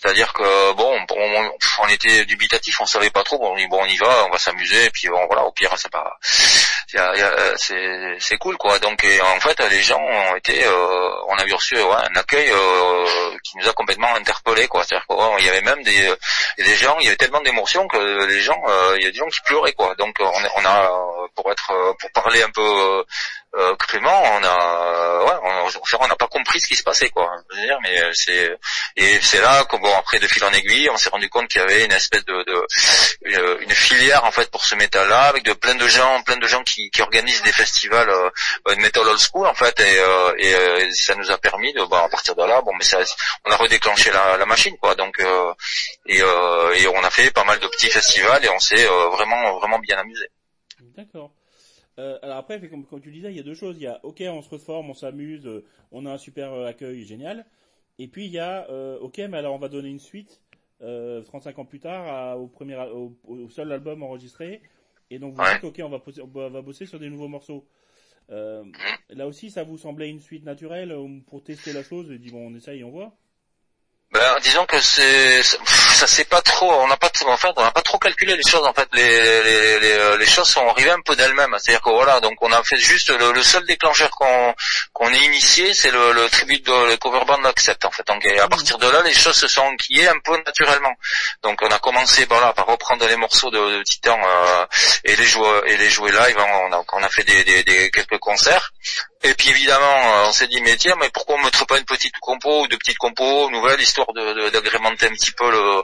C'est-à-dire 0.00 0.32
que 0.32 0.72
bon, 0.74 0.96
on, 1.10 1.50
on, 1.80 1.88
était 1.88 2.24
dubitatif, 2.24 2.80
on 2.80 2.86
savait 2.86 3.10
pas 3.10 3.24
trop. 3.24 3.38
On 3.42 3.56
dit 3.56 3.66
bon, 3.66 3.80
on 3.82 3.86
y 3.86 3.96
va, 3.96 4.26
on 4.26 4.30
va 4.30 4.38
s'amuser, 4.38 4.84
et 4.84 4.90
puis 4.90 5.08
bon, 5.08 5.26
voilà, 5.26 5.44
au 5.44 5.50
pire, 5.50 5.72
c'est 5.76 5.90
pas, 5.90 6.16
c'est 8.18 8.38
cool 8.38 8.56
quoi. 8.56 8.78
Donc 8.78 9.04
en 9.22 9.40
fait, 9.40 9.60
les 9.70 9.82
gens 9.82 10.00
ont 10.00 10.36
été, 10.36 10.64
euh, 10.64 11.10
on 11.28 11.36
a 11.36 11.44
eu 11.44 11.52
reçu 11.52 11.76
un 11.78 12.16
accueil 12.16 12.48
euh, 12.50 13.36
qui 13.42 13.58
nous 13.58 13.68
a 13.68 13.72
complètement 13.72 14.14
interpellés 14.14 14.68
quoi. 14.68 14.84
C'est-à-dire 14.84 15.06
qu'il 15.36 15.46
y 15.46 15.48
avait 15.48 15.62
même 15.62 15.82
des, 15.82 16.14
des 16.58 16.76
gens, 16.76 16.96
il 17.00 17.06
y 17.06 17.08
avait 17.08 17.16
tellement 17.16 17.40
d'émotions 17.40 17.88
que 17.88 18.26
les 18.26 18.40
gens, 18.40 18.62
il 18.96 19.02
y 19.02 19.06
a 19.06 19.10
des 19.10 19.18
gens 19.18 19.26
qui 19.26 19.40
pleuraient 19.40 19.72
quoi. 19.72 19.96
Donc 19.96 20.14
on, 20.20 20.64
a, 20.64 20.90
pour 21.34 21.50
être, 21.50 21.72
pour 21.98 22.12
parler 22.12 22.42
un 22.42 22.50
peu 22.50 23.04
euh, 23.56 23.74
on 24.00 24.44
a, 24.44 25.24
ouais, 25.24 25.68
on 26.00 26.06
n'a 26.06 26.16
pas 26.16 26.28
compris 26.28 26.60
ce 26.60 26.66
qui 26.68 26.76
se 26.76 26.82
passait, 26.82 27.08
quoi. 27.08 27.30
Je 27.50 27.56
veux 27.56 27.66
dire, 27.66 27.78
mais 27.82 28.02
euh, 28.02 28.10
c'est 28.12 28.58
et 28.96 29.20
c'est 29.20 29.40
là 29.40 29.64
que 29.64 29.76
bon 29.88 29.96
après 29.98 30.18
de 30.18 30.26
fil 30.26 30.44
en 30.44 30.52
aiguille, 30.52 30.88
on 30.90 30.96
s'est 30.96 31.08
rendu 31.08 31.28
compte 31.28 31.48
qu'il 31.48 31.60
y 31.60 31.64
avait 31.64 31.84
une 31.84 31.92
espèce 31.92 32.24
de, 32.24 32.44
de 32.44 33.64
une, 33.64 33.70
filière 33.70 34.24
en 34.24 34.30
fait 34.30 34.50
pour 34.50 34.64
ce 34.64 34.74
métal-là, 34.74 35.22
avec 35.22 35.44
de 35.44 35.52
plein 35.52 35.74
de 35.74 35.88
gens, 35.88 36.22
plein 36.22 36.36
de 36.36 36.46
gens 36.46 36.62
qui, 36.62 36.90
qui 36.90 37.00
organisent 37.00 37.42
des 37.42 37.52
festivals 37.52 38.10
euh, 38.10 38.74
de 38.74 38.80
metal 38.80 39.06
old 39.06 39.18
school 39.18 39.46
en 39.46 39.54
fait, 39.54 39.80
et, 39.80 39.98
euh, 39.98 40.32
euh, 40.44 40.90
ça 40.92 41.14
nous 41.14 41.30
a 41.30 41.38
permis 41.38 41.72
de, 41.72 41.82
bon, 41.84 41.96
à 41.96 42.08
partir 42.08 42.34
de 42.34 42.42
là, 42.42 42.60
bon, 42.60 42.72
mais 42.78 42.84
ça, 42.84 42.98
on 43.46 43.50
a 43.50 43.56
redéclenché 43.56 44.10
la, 44.10 44.46
machine, 44.46 44.76
quoi. 44.78 44.94
Donc 44.94 45.20
et, 46.06 46.18
et 46.18 46.86
on 46.88 47.02
a 47.02 47.10
fait 47.10 47.30
pas 47.30 47.44
mal 47.44 47.58
de 47.60 47.66
petits 47.68 47.90
festivals 47.90 48.44
et 48.44 48.48
on 48.48 48.58
s'est 48.58 48.86
vraiment 49.16 49.58
vraiment 49.58 49.78
bien 49.78 49.98
amusé. 49.98 50.26
D'accord. 50.96 51.32
Euh, 51.98 52.16
alors 52.22 52.36
après, 52.36 52.60
comme, 52.68 52.86
tu 53.00 53.10
disais, 53.10 53.30
il 53.30 53.36
y 53.36 53.40
a 53.40 53.42
deux 53.42 53.54
choses. 53.54 53.76
Il 53.76 53.82
y 53.82 53.86
a, 53.86 53.98
ok, 54.04 54.22
on 54.28 54.42
se 54.42 54.50
reforme, 54.50 54.90
on 54.90 54.94
s'amuse, 54.94 55.46
euh, 55.46 55.64
on 55.90 56.06
a 56.06 56.12
un 56.12 56.18
super 56.18 56.52
euh, 56.52 56.66
accueil, 56.66 57.04
génial. 57.04 57.44
Et 57.98 58.08
puis 58.08 58.26
il 58.26 58.32
y 58.32 58.38
a, 58.38 58.68
ok, 59.00 59.18
mais 59.18 59.38
alors 59.38 59.54
on 59.54 59.58
va 59.58 59.68
donner 59.68 59.88
une 59.88 59.98
suite, 59.98 60.40
35 60.80 61.58
ans 61.58 61.64
plus 61.64 61.80
tard, 61.80 62.40
au, 62.40 62.46
premier, 62.46 62.76
au, 62.76 63.48
seul 63.48 63.72
album 63.72 64.02
enregistré. 64.02 64.62
Et 65.10 65.18
donc 65.18 65.34
vous 65.34 65.42
dites, 65.42 65.64
ok, 65.64 65.80
on 65.84 65.88
va, 65.88 66.02
on 66.22 66.50
va 66.50 66.62
bosser 66.62 66.86
sur 66.86 66.98
des 66.98 67.10
nouveaux 67.10 67.28
morceaux. 67.28 67.66
là 68.28 69.26
aussi, 69.26 69.50
ça 69.50 69.64
vous 69.64 69.78
semblait 69.78 70.10
une 70.10 70.20
suite 70.20 70.44
naturelle 70.44 70.94
pour 71.26 71.42
tester 71.42 71.72
la 71.72 71.82
chose 71.82 72.10
et 72.12 72.18
dit 72.18 72.30
bon, 72.30 72.46
on 72.48 72.54
essaye, 72.54 72.84
on 72.84 72.90
voit. 72.90 73.16
Ben, 74.10 74.38
disons 74.42 74.64
que 74.64 74.80
c'est 74.80 75.42
ça 75.42 76.06
c'est 76.06 76.24
pas 76.24 76.40
trop 76.40 76.72
on 76.72 76.88
n'a 76.88 76.96
pas 76.96 77.10
en 77.26 77.36
fait 77.36 77.52
on 77.56 77.62
n'a 77.62 77.70
pas 77.70 77.82
trop 77.82 77.98
calculé 77.98 78.34
les 78.36 78.50
choses 78.50 78.66
en 78.66 78.72
fait. 78.72 78.88
Les 78.94 79.42
les, 79.42 79.80
les, 79.80 79.92
euh, 79.92 80.16
les 80.16 80.26
choses 80.26 80.48
sont 80.48 80.66
arrivées 80.66 80.90
un 80.92 81.02
peu 81.02 81.14
d'elles-mêmes. 81.14 81.54
C'est-à-dire 81.58 81.82
que 81.82 81.90
voilà 81.90 82.18
donc 82.20 82.32
on 82.40 82.50
a 82.50 82.62
fait 82.62 82.78
juste 82.78 83.10
le, 83.10 83.42
seul 83.42 83.66
déclencheur 83.66 84.08
qu'on 84.10 84.54
qu'on 84.94 85.12
ait 85.12 85.24
initié 85.26 85.74
c'est 85.74 85.90
le, 85.90 86.12
le 86.12 86.26
tribut 86.30 86.60
de 86.60 86.90
le 86.90 86.96
cover 86.96 87.22
band 87.26 87.44
accept 87.44 87.84
en 87.84 87.90
fait. 87.90 88.06
Donc 88.06 88.24
à 88.24 88.46
mmh. 88.46 88.48
partir 88.48 88.78
de 88.78 88.88
là 88.88 89.02
les 89.02 89.12
choses 89.12 89.36
se 89.36 89.46
sont 89.46 89.60
enquillées 89.60 90.08
un 90.08 90.18
peu 90.24 90.38
naturellement. 90.46 90.94
Donc 91.42 91.60
on 91.60 91.68
a 91.68 91.78
commencé 91.78 92.24
voilà 92.24 92.54
par 92.54 92.64
reprendre 92.64 93.06
les 93.06 93.16
morceaux 93.16 93.50
de, 93.50 93.78
de 93.78 93.82
Titan 93.82 94.18
euh, 94.24 94.64
et 95.04 95.16
les 95.16 95.24
jouer 95.24 95.60
et 95.66 95.76
les 95.76 95.90
jouer 95.90 96.12
live. 96.12 96.36
On 96.38 96.72
a, 96.72 96.82
on 96.94 97.02
a 97.02 97.08
fait 97.10 97.24
des, 97.24 97.44
des, 97.44 97.62
des 97.62 97.90
quelques 97.90 98.18
concerts 98.18 98.72
et 99.24 99.34
puis 99.34 99.50
évidemment, 99.50 99.84
euh, 99.84 100.26
on 100.28 100.32
s'est 100.32 100.46
dit 100.46 100.60
mais 100.62 100.76
tiens, 100.76 100.94
mais 101.00 101.10
pourquoi 101.10 101.36
on 101.36 101.42
mettrait 101.42 101.66
pas 101.66 101.78
une 101.78 101.84
petite 101.84 102.14
compo 102.20 102.62
ou 102.62 102.68
de 102.68 102.76
petites 102.76 102.98
compos 102.98 103.50
nouvelles 103.50 103.80
histoire 103.80 104.12
de 104.14 104.50
d'agrémenter 104.50 105.06
un 105.06 105.10
petit 105.10 105.32
peu 105.32 105.50
le 105.50 105.82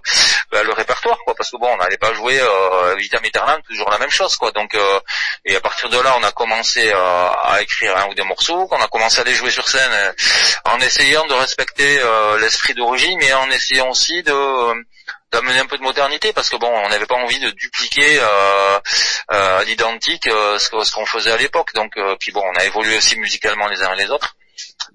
bah, 0.52 0.62
le 0.62 0.72
répertoire 0.72 1.18
quoi. 1.24 1.34
Parce 1.34 1.50
que 1.50 1.56
bon 1.56 1.66
on 1.68 1.76
n'allait 1.78 1.98
pas 1.98 2.14
jouer 2.14 2.38
euh, 2.40 2.94
vitam 2.96 3.24
aeternam 3.24 3.60
toujours 3.62 3.90
la 3.90 3.98
même 3.98 4.10
chose 4.10 4.36
quoi. 4.36 4.52
Donc 4.52 4.74
euh, 4.76 5.00
et 5.44 5.56
à 5.56 5.60
partir 5.60 5.88
de 5.88 5.98
là 5.98 6.14
on 6.16 6.22
a 6.22 6.30
commencé 6.30 6.92
euh, 6.92 7.28
à 7.42 7.60
écrire 7.60 7.96
un 7.96 8.08
ou 8.08 8.14
deux 8.14 8.24
morceaux 8.24 8.68
qu'on 8.68 8.80
a 8.80 8.88
commencé 8.88 9.20
à 9.20 9.24
les 9.24 9.34
jouer 9.34 9.50
sur 9.50 9.68
scène 9.68 9.92
euh, 9.92 10.12
en 10.66 10.78
essayant 10.80 11.26
de 11.26 11.34
respecter 11.34 12.00
l'esprit 12.40 12.74
d'origine 12.74 13.18
mais 13.18 13.32
en 13.32 13.50
essayant 13.50 13.90
aussi 13.90 14.22
de 14.22 14.32
d'amener 15.34 15.58
un 15.58 15.66
peu 15.66 15.76
de 15.76 15.82
modernité 15.82 16.32
parce 16.32 16.48
que 16.48 16.56
bon 16.56 16.68
on 16.68 16.88
n'avait 16.88 17.06
pas 17.06 17.16
envie 17.16 17.40
de 17.40 17.50
dupliquer 17.50 18.18
euh, 18.20 18.78
euh, 19.32 19.58
à 19.58 19.64
l'identique 19.64 20.28
euh, 20.28 20.58
ce 20.58 20.92
qu'on 20.92 21.06
faisait 21.06 21.32
à 21.32 21.36
l'époque 21.36 21.74
donc 21.74 21.92
puis 22.20 22.30
bon 22.30 22.42
on 22.42 22.56
a 22.56 22.64
évolué 22.64 22.96
aussi 22.96 23.18
musicalement 23.18 23.66
les 23.66 23.82
uns 23.82 23.92
et 23.94 23.96
les 23.96 24.10
autres 24.10 24.36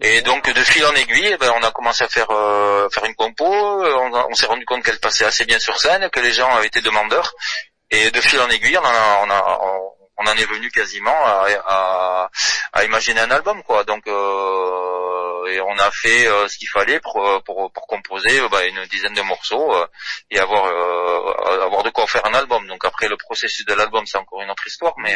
et 0.02 0.22
donc 0.22 0.50
de 0.50 0.62
fil 0.62 0.86
en 0.86 0.96
aiguille, 0.96 1.32
eh 1.34 1.38
ben, 1.38 1.52
on 1.60 1.64
a 1.64 1.72
commencé 1.72 2.06
à 2.06 2.08
faire 2.08 2.28
faire 2.94 3.04
une 3.04 3.16
compo. 3.16 3.46
On, 3.46 4.34
s'est 4.34 4.46
rendu 4.46 4.64
compte 4.64 4.84
qu'elle 4.84 5.00
passait 5.00 5.26
assez 5.26 5.44
bien 5.44 5.60
sur 5.60 5.78
scène, 5.78 6.10
que 6.10 6.22
les 6.22 6.32
gens 6.32 6.50
avaient 6.56 6.68
été 6.68 6.80
demandeurs. 6.80 7.34
Et 7.92 8.10
de 8.10 8.22
fil 8.22 8.40
en 8.40 8.48
aiguille, 8.50 8.78
on 8.78 8.86
a, 8.86 9.22
on 9.26 9.30
a, 9.30 9.60
on 10.20 10.28
en 10.28 10.34
est 10.38 10.46
venu 10.46 10.72
quasiment 10.72 11.18
à, 11.26 12.30
à, 12.72 12.84
imaginer 12.86 13.20
un 13.20 13.32
album, 13.32 13.62
quoi. 13.64 13.84
Donc 13.84 14.04
et 15.48 15.62
on 15.62 15.78
a 15.78 15.92
fait 15.92 16.26
ce 16.48 16.58
qu'il 16.58 16.68
fallait 16.70 17.00
pour, 17.00 17.22
pour, 17.46 17.72
pour 17.72 17.88
composer 17.88 18.40
bah, 18.50 18.66
une 18.66 18.84
dizaine 18.86 19.14
de 19.14 19.22
morceaux 19.22 19.74
et 20.32 20.40
avoir 20.40 20.66
avoir 21.64 21.84
de 21.84 21.90
quoi 21.90 22.08
faire 22.08 22.26
un 22.26 22.34
album. 22.34 22.68
Donc 22.68 22.84
après 22.86 23.08
le 23.08 23.18
processus 23.18 23.66
de 23.66 23.74
l'album, 23.74 24.06
c'est 24.06 24.18
encore 24.18 24.42
une 24.42 24.52
autre 24.52 24.68
histoire, 24.68 24.94
mais 24.98 25.16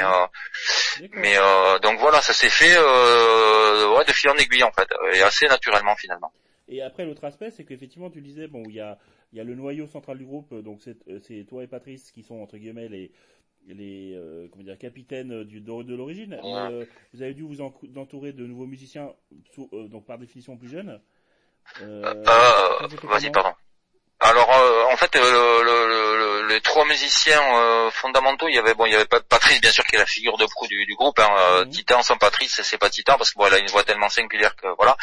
mais 1.11 1.35
donc 1.81 1.99
voilà, 1.99 2.21
ça 2.21 2.33
s'est 2.33 2.49
fait 2.49 2.77
ouais, 2.77 4.05
de 4.05 4.11
fil 4.11 4.29
en 4.29 4.35
aiguille 4.35 4.63
en 4.63 4.71
fait, 4.71 4.89
et 5.13 5.21
assez 5.21 5.47
naturellement 5.47 5.95
finalement. 5.95 6.31
Et 6.67 6.81
après, 6.81 7.05
l'autre 7.05 7.25
aspect, 7.25 7.51
c'est 7.51 7.65
qu'effectivement, 7.65 8.09
tu 8.09 8.21
disais, 8.21 8.47
bon, 8.47 8.63
il 8.67 8.75
y 8.75 8.79
a, 8.79 8.97
il 9.31 9.37
y 9.37 9.41
a 9.41 9.43
le 9.43 9.55
noyau 9.55 9.85
central 9.87 10.17
du 10.17 10.25
groupe, 10.25 10.53
donc 10.63 10.79
euh, 10.87 11.19
c'est 11.21 11.45
toi 11.47 11.63
et 11.63 11.67
Patrice 11.67 12.11
qui 12.11 12.23
sont, 12.23 12.41
entre 12.41 12.57
guillemets, 12.57 12.87
les, 12.87 13.11
les 13.67 14.13
euh, 14.15 14.47
comment 14.51 14.63
dire, 14.63 14.77
capitaines 14.77 15.43
du, 15.43 15.61
de, 15.61 15.95
l'origine. 15.95 16.39
Euh, 16.43 16.85
vous 17.13 17.21
avez 17.21 17.33
dû 17.33 17.43
vous 17.43 17.61
entourer 17.61 18.33
de 18.33 18.45
nouveaux 18.45 18.65
musiciens, 18.65 19.13
donc 19.71 20.05
par 20.05 20.17
définition 20.17 20.57
plus 20.57 20.69
jeunes. 20.69 20.99
Vas-y, 21.79 23.31
pardon. 23.31 23.55
Alors 24.23 24.49
euh, 24.49 24.93
en 24.93 24.95
fait 24.95 25.13
euh, 25.17 25.63
le, 25.63 26.42
les 26.53 26.61
trois 26.61 26.85
musiciens 26.85 27.41
euh, 27.55 27.91
fondamentaux, 27.91 28.47
il 28.47 28.55
y 28.55 28.59
avait 28.59 28.73
bon 28.73 28.85
il 28.85 28.93
y 28.93 28.95
avait 28.95 29.05
pas 29.05 29.19
Patrice 29.21 29.59
bien 29.59 29.71
sûr 29.71 29.83
qui 29.85 29.95
est 29.95 29.99
la 29.99 30.05
figure 30.05 30.37
de 30.37 30.45
proue 30.45 30.67
du, 30.67 30.95
groupe. 30.95 31.19
Hein, 31.19 31.63
mhm. 31.65 31.71
Titan 31.71 32.01
sans 32.03 32.17
Patrice 32.17 32.61
c'est 32.63 32.77
pas 32.77 32.89
Titan 32.89 33.15
parce 33.17 33.31
que 33.31 33.39
bon 33.39 33.47
elle 33.47 33.55
a 33.55 33.57
une 33.57 33.69
voix 33.69 33.83
tellement 33.83 34.09
singulière 34.09 34.55
que 34.55 34.67
voilà. 34.77 34.95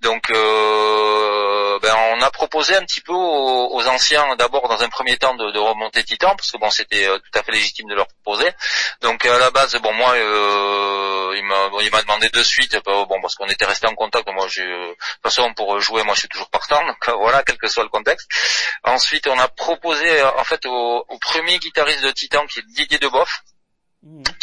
Donc 0.00 0.28
ben 0.30 1.96
on 2.12 2.20
a 2.20 2.30
proposé 2.30 2.76
un 2.76 2.82
petit 2.82 3.00
peu 3.00 3.12
aux, 3.12 3.86
anciens 3.88 4.36
d'abord 4.36 4.68
dans 4.68 4.82
un 4.82 4.88
premier 4.88 5.16
temps 5.16 5.34
de, 5.34 5.52
de, 5.52 5.58
remonter 5.58 6.02
Titan 6.04 6.34
parce 6.36 6.50
que 6.50 6.58
bon 6.58 6.70
c'était 6.70 7.06
tout 7.06 7.38
à 7.38 7.42
fait 7.42 7.52
légitime 7.52 7.88
de 7.88 7.94
leur 7.94 8.08
proposer. 8.08 8.50
Donc 9.00 9.24
à 9.24 9.38
la 9.38 9.50
base 9.50 9.76
bon 9.80 9.92
moi 9.92 10.14
il 10.16 11.44
m'a 11.44 11.70
il 11.82 11.90
m'a 11.90 12.02
demandé 12.02 12.28
de 12.30 12.42
suite 12.42 12.76
bon 12.84 13.20
parce 13.22 13.34
qu'on 13.36 13.46
était 13.46 13.64
resté 13.64 13.86
en 13.86 13.94
contact. 13.94 14.28
Moi 14.32 14.46
j'ai 14.48 14.64
de 14.64 14.88
toute 14.90 15.22
façon 15.22 15.52
pour 15.54 15.78
jouer 15.80 16.02
moi 16.02 16.14
je 16.14 16.20
suis 16.20 16.28
toujours 16.28 16.50
partant 16.50 16.84
donc 16.86 17.08
voilà 17.20 17.42
quel 17.44 17.56
que 17.56 17.68
soit 17.68 17.84
le 17.84 17.90
contexte. 17.90 18.28
Ensuite, 18.84 19.26
on 19.26 19.38
a 19.38 19.48
proposé 19.48 20.22
en 20.22 20.44
fait 20.44 20.64
au, 21.08 21.18
premier 21.18 21.58
guitariste 21.58 22.04
de 22.04 22.10
Titan 22.10 22.46
qui 22.46 22.60
est 22.60 22.66
Didier 22.74 22.98
Deboff. 22.98 23.44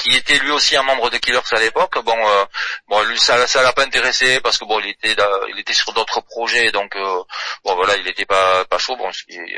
Qui 0.05 0.15
était 0.15 0.37
lui 0.37 0.51
aussi 0.51 0.77
un 0.77 0.83
membre 0.83 1.09
de 1.09 1.17
Killers 1.17 1.39
à 1.51 1.59
l'époque. 1.59 1.97
Bon, 2.03 2.15
euh, 2.15 2.45
bon, 2.87 3.01
lui 3.03 3.17
ça, 3.17 3.47
ça 3.47 3.63
l'a 3.63 3.73
pas 3.73 3.83
intéressé 3.83 4.39
parce 4.39 4.59
que 4.59 4.65
bon, 4.65 4.79
il 4.79 4.89
était, 4.89 5.15
il 5.49 5.59
était 5.59 5.73
sur 5.73 5.93
d'autres 5.93 6.21
projets, 6.21 6.71
donc 6.71 6.95
euh, 6.95 7.23
bon 7.63 7.75
voilà, 7.75 7.95
il 7.97 8.07
était 8.07 8.25
pas 8.25 8.65
pas 8.65 8.77
chaud. 8.77 8.95
Bon, 8.97 9.09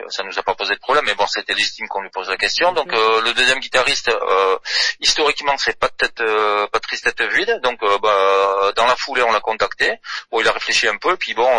ça 0.09 0.23
nous 0.23 0.39
a 0.39 0.43
pas 0.43 0.55
posé 0.55 0.73
de 0.75 0.79
problème, 0.79 1.03
mais 1.05 1.15
bon, 1.15 1.27
c'était 1.27 1.53
légitime 1.53 1.89
qu'on 1.89 2.01
lui 2.01 2.09
pose 2.11 2.29
la 2.29 2.37
question. 2.37 2.71
Donc 2.71 2.93
euh, 2.93 3.21
le 3.23 3.33
deuxième 3.33 3.59
guitariste, 3.59 4.09
historiquement, 5.01 5.57
c'est 5.57 5.77
pas 5.77 5.89
tête, 5.89 6.23
Patrice 6.71 7.01
tête 7.01 7.21
vide. 7.33 7.59
Donc 7.61 7.79
bah, 8.01 8.71
dans 8.77 8.85
la 8.85 8.95
foulée, 8.95 9.23
on 9.23 9.33
l'a 9.33 9.41
contacté. 9.41 9.99
Bon, 10.31 10.39
il 10.39 10.47
a 10.47 10.53
réfléchi 10.53 10.87
un 10.87 10.97
peu, 10.97 11.17
puis 11.17 11.33
bon, 11.33 11.49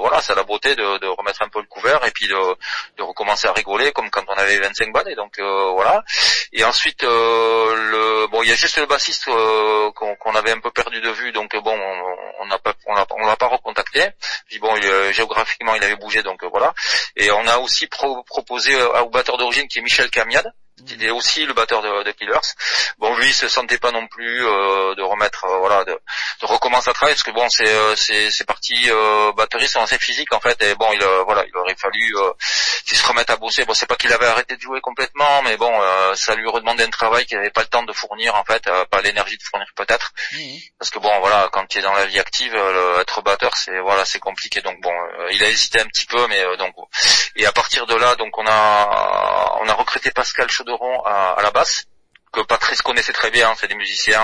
voilà, 0.00 0.20
ça 0.20 0.32
a 0.32 0.36
la 0.36 0.42
beauté 0.42 0.74
de, 0.74 0.98
de, 0.98 1.06
remettre 1.06 1.42
un 1.42 1.48
peu 1.48 1.60
le 1.60 1.66
couvert 1.66 2.04
et 2.04 2.10
puis 2.10 2.26
de, 2.26 2.56
de 2.96 3.02
recommencer 3.04 3.46
à 3.46 3.52
rigoler 3.52 3.92
comme 3.92 4.10
quand 4.10 4.24
on 4.26 4.34
avait 4.34 4.58
25 4.58 4.92
balles. 4.92 5.10
Et 5.10 5.14
donc 5.14 5.38
voilà. 5.38 6.02
Et 6.52 6.64
ensuite, 6.64 7.02
le, 7.04 8.31
bon, 8.32 8.42
il 8.42 8.48
y 8.48 8.52
a 8.52 8.56
juste 8.56 8.78
le 8.78 8.86
bassiste 8.86 9.26
qu'on 9.26 10.34
avait 10.34 10.50
un 10.50 10.60
peu 10.60 10.70
perdu 10.70 11.00
de 11.00 11.10
vue, 11.10 11.30
donc 11.32 11.54
bon, 11.62 11.78
on 12.40 12.46
n'a 12.46 12.58
pas, 12.58 12.74
on 12.86 13.26
l'a 13.26 13.36
pas 13.36 13.46
recontacté. 13.46 14.08
Puis 14.48 14.58
bon, 14.58 14.74
géographiquement, 15.12 15.74
il 15.74 15.84
avait 15.84 15.96
bougé, 15.96 16.22
donc 16.22 16.42
voilà. 16.44 16.74
Et 17.14 17.30
on 17.30 17.46
a 17.46 17.58
aussi 17.58 17.86
proposé 17.86 18.74
au 18.82 19.10
batteur 19.10 19.36
d'origine 19.36 19.68
qui 19.68 19.78
est 19.78 19.82
Michel 19.82 20.10
Camiade, 20.10 20.50
il 20.88 21.04
est 21.04 21.10
aussi 21.10 21.44
le 21.44 21.52
batteur 21.52 21.82
de, 21.82 22.02
de, 22.04 22.12
Killers. 22.12 22.40
Bon, 22.98 23.14
lui, 23.16 23.28
il 23.28 23.34
se 23.34 23.48
sentait 23.48 23.78
pas 23.78 23.92
non 23.92 24.06
plus 24.06 24.44
euh, 24.44 24.94
de 24.94 25.02
remettre, 25.02 25.44
euh, 25.44 25.58
voilà, 25.58 25.84
de, 25.84 25.92
de, 25.92 26.46
recommencer 26.46 26.90
à 26.90 26.92
travailler 26.92 27.14
parce 27.14 27.22
que 27.22 27.30
bon, 27.30 27.48
c'est 27.48 27.68
euh, 27.68 27.94
c'est 27.94 28.30
c'est 28.30 28.44
parti 28.44 28.74
euh, 28.88 29.32
batterie, 29.32 29.68
c'est 29.68 29.78
assez 29.78 29.98
physique 29.98 30.32
en 30.32 30.40
fait. 30.40 30.60
Et 30.62 30.74
bon, 30.74 30.90
il 30.92 31.02
voilà, 31.26 31.44
il 31.46 31.56
aurait 31.56 31.76
fallu 31.76 32.14
qu'il 32.86 32.96
se 32.96 33.06
remette 33.06 33.30
à 33.30 33.36
bosser. 33.36 33.64
Bon, 33.64 33.74
c'est 33.74 33.86
pas 33.86 33.96
qu'il 33.96 34.12
avait 34.12 34.26
arrêté 34.26 34.56
de 34.56 34.60
jouer 34.60 34.80
complètement, 34.80 35.42
mais 35.42 35.56
bon, 35.56 35.72
ça 36.14 36.34
lui 36.34 36.48
redemandait 36.48 36.84
un 36.84 36.90
travail 36.90 37.26
qu'il 37.26 37.36
n'avait 37.36 37.50
pas 37.50 37.62
le 37.62 37.68
temps 37.68 37.84
de 37.84 37.92
fournir 37.92 38.34
en 38.34 38.44
fait, 38.44 38.68
pas 38.90 39.00
l'énergie 39.02 39.36
de 39.36 39.42
fournir 39.42 39.68
peut-être. 39.76 40.12
Mmh. 40.32 40.38
Parce 40.78 40.90
que 40.90 40.98
bon, 40.98 41.20
voilà, 41.20 41.48
quand 41.52 41.66
tu 41.66 41.78
es 41.78 41.82
dans 41.82 41.92
la 41.92 42.06
vie 42.06 42.18
active, 42.18 42.54
être 43.00 43.22
batteur, 43.22 43.56
c'est 43.56 43.78
voilà, 43.80 44.04
c'est 44.04 44.20
compliqué. 44.20 44.60
Donc 44.62 44.80
bon, 44.80 44.94
il 45.30 45.42
a 45.44 45.48
hésité 45.48 45.80
un 45.80 45.86
petit 45.86 46.06
peu, 46.06 46.26
mais 46.28 46.42
donc 46.56 46.74
et 47.36 47.46
à 47.46 47.52
partir 47.52 47.86
de 47.86 47.94
là, 47.94 48.14
donc 48.16 48.36
on 48.38 48.46
a 48.46 49.58
on 49.60 49.68
a 49.68 49.74
recruté 49.74 50.10
Pascal 50.10 50.50
Chaudot 50.50 50.78
à, 51.04 51.40
la 51.42 51.50
basse, 51.50 51.84
que 52.32 52.40
Patrice 52.40 52.82
connaissait 52.82 53.12
très 53.12 53.30
bien, 53.30 53.54
c'est 53.56 53.68
des 53.68 53.74
musiciens, 53.74 54.22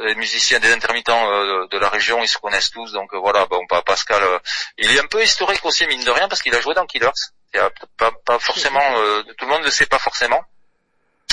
euh, 0.00 0.08
des 0.08 0.14
musiciens 0.14 0.60
des 0.60 0.72
intermittents 0.72 1.30
euh, 1.30 1.66
de 1.70 1.78
la 1.78 1.88
région, 1.88 2.22
ils 2.22 2.28
se 2.28 2.38
connaissent 2.38 2.70
tous, 2.70 2.92
donc 2.92 3.12
euh, 3.14 3.18
voilà, 3.18 3.46
bon, 3.46 3.60
Pascal, 3.84 4.22
il 4.78 4.90
est 4.90 5.00
un 5.00 5.06
peu 5.06 5.22
historique 5.22 5.64
aussi, 5.64 5.86
mine 5.86 6.04
de 6.04 6.10
rien, 6.10 6.28
parce 6.28 6.42
qu'il 6.42 6.54
a 6.54 6.60
joué 6.60 6.74
dans 6.74 6.86
Killers. 6.86 7.10
Pas, 7.96 8.12
pas 8.26 8.38
forcément, 8.38 8.94
tout 9.38 9.46
le 9.46 9.50
monde 9.50 9.60
ne 9.60 9.64
le 9.64 9.70
sait 9.70 9.86
pas 9.86 9.98
forcément 9.98 10.44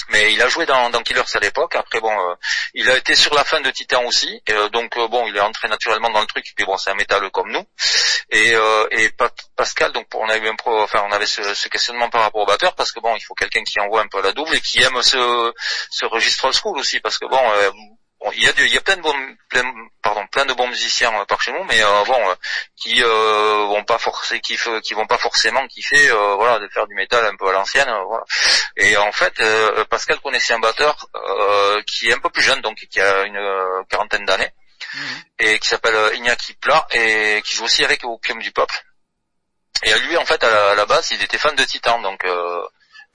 mais 0.09 0.33
il 0.33 0.41
a 0.41 0.47
joué 0.47 0.65
dans, 0.65 0.89
dans 0.89 1.01
Killers 1.01 1.21
à 1.33 1.39
l'époque. 1.39 1.75
Après 1.75 1.99
bon, 1.99 2.11
euh, 2.11 2.35
il 2.73 2.89
a 2.89 2.97
été 2.97 3.15
sur 3.15 3.33
la 3.33 3.43
fin 3.43 3.61
de 3.61 3.69
Titan 3.71 4.03
aussi, 4.05 4.41
euh, 4.49 4.69
donc 4.69 4.97
euh, 4.97 5.07
bon, 5.07 5.25
il 5.27 5.35
est 5.35 5.41
entré 5.41 5.67
naturellement 5.67 6.09
dans 6.09 6.21
le 6.21 6.27
truc. 6.27 6.45
Puis 6.55 6.65
bon, 6.65 6.77
c'est 6.77 6.91
un 6.91 6.95
métal 6.95 7.29
comme 7.31 7.51
nous. 7.51 7.65
Et, 8.31 8.53
et 8.91 9.11
Pascal, 9.55 9.91
donc 9.91 10.07
on 10.15 10.27
a 10.29 10.37
eu 10.37 10.47
un 10.47 10.55
pro, 10.55 10.81
enfin 10.81 11.03
on 11.07 11.11
avait 11.11 11.25
ce, 11.25 11.67
questionnement 11.67 12.09
par 12.09 12.21
rapport 12.21 12.41
au 12.41 12.45
batteur 12.45 12.73
parce 12.75 12.91
que 12.91 12.99
bon, 12.99 13.15
il 13.15 13.21
faut 13.21 13.35
quelqu'un 13.35 13.63
qui 13.63 13.79
envoie 13.79 14.01
un 14.01 14.07
peu 14.07 14.21
la 14.21 14.31
double 14.31 14.55
et 14.55 14.61
qui 14.61 14.81
aime 14.81 15.01
ce, 15.03 15.53
ce 15.91 16.05
registre 16.05 16.45
old 16.45 16.55
school 16.55 16.77
aussi 16.79 16.99
parce 16.99 17.17
que 17.17 17.27
bon, 17.27 17.39
il 18.33 18.43
y 18.43 18.47
a, 18.47 18.51
il 18.57 18.73
y 18.73 18.77
a 18.77 18.81
plein 18.81 18.97
de 18.97 19.01
bons, 19.01 19.37
plein, 19.49 19.63
pardon, 20.01 20.25
plein 20.27 20.45
de 20.45 20.53
bons 20.53 20.67
musiciens 20.67 21.13
euh, 21.19 21.25
par 21.25 21.41
chez 21.41 21.51
nous, 21.51 21.63
mais 21.65 21.81
euh, 21.83 22.03
bon, 22.05 22.29
euh, 22.29 22.35
qui 22.75 23.03
euh, 23.03 23.65
vont 23.67 23.83
pas 23.83 23.97
forcer, 23.97 24.39
qui, 24.39 24.57
qui 24.83 24.93
vont 24.93 25.07
pas 25.07 25.17
forcément 25.17 25.65
kiffer, 25.67 26.09
voilà, 26.37 26.59
de 26.59 26.67
faire 26.69 26.87
du 26.87 26.95
métal 26.95 27.25
un 27.25 27.35
peu 27.35 27.47
à 27.49 27.51
l'ancienne, 27.51 27.89
voilà. 28.07 28.23
Et 28.77 28.97
en 28.97 29.11
fait, 29.11 29.33
Pascal 29.89 30.19
connaissait 30.19 30.53
un 30.53 30.59
batteur 30.59 31.07
qui 31.87 32.09
est 32.09 32.13
un 32.13 32.19
peu 32.19 32.29
plus 32.29 32.41
jeune, 32.41 32.61
donc 32.61 32.77
qui 32.89 32.99
a 32.99 33.23
une 33.23 33.85
quarantaine 33.89 34.25
d'années, 34.25 34.51
mhm. 34.93 35.23
et 35.39 35.59
qui 35.59 35.67
s'appelle 35.67 36.15
Iñaki 36.15 36.53
Pla, 36.55 36.87
et 36.91 37.41
qui 37.43 37.55
joue 37.55 37.65
aussi 37.65 37.83
avec 37.83 38.03
Opium 38.03 38.39
du 38.39 38.51
Peuple. 38.51 38.83
Et 39.83 39.93
lui, 39.99 40.17
en 40.17 40.25
fait, 40.25 40.43
à 40.43 40.49
la, 40.49 40.71
à 40.71 40.75
la 40.75 40.85
base, 40.85 41.11
il 41.11 41.21
était 41.21 41.37
fan 41.37 41.55
de 41.55 41.63
Titan, 41.63 42.01
donc 42.01 42.23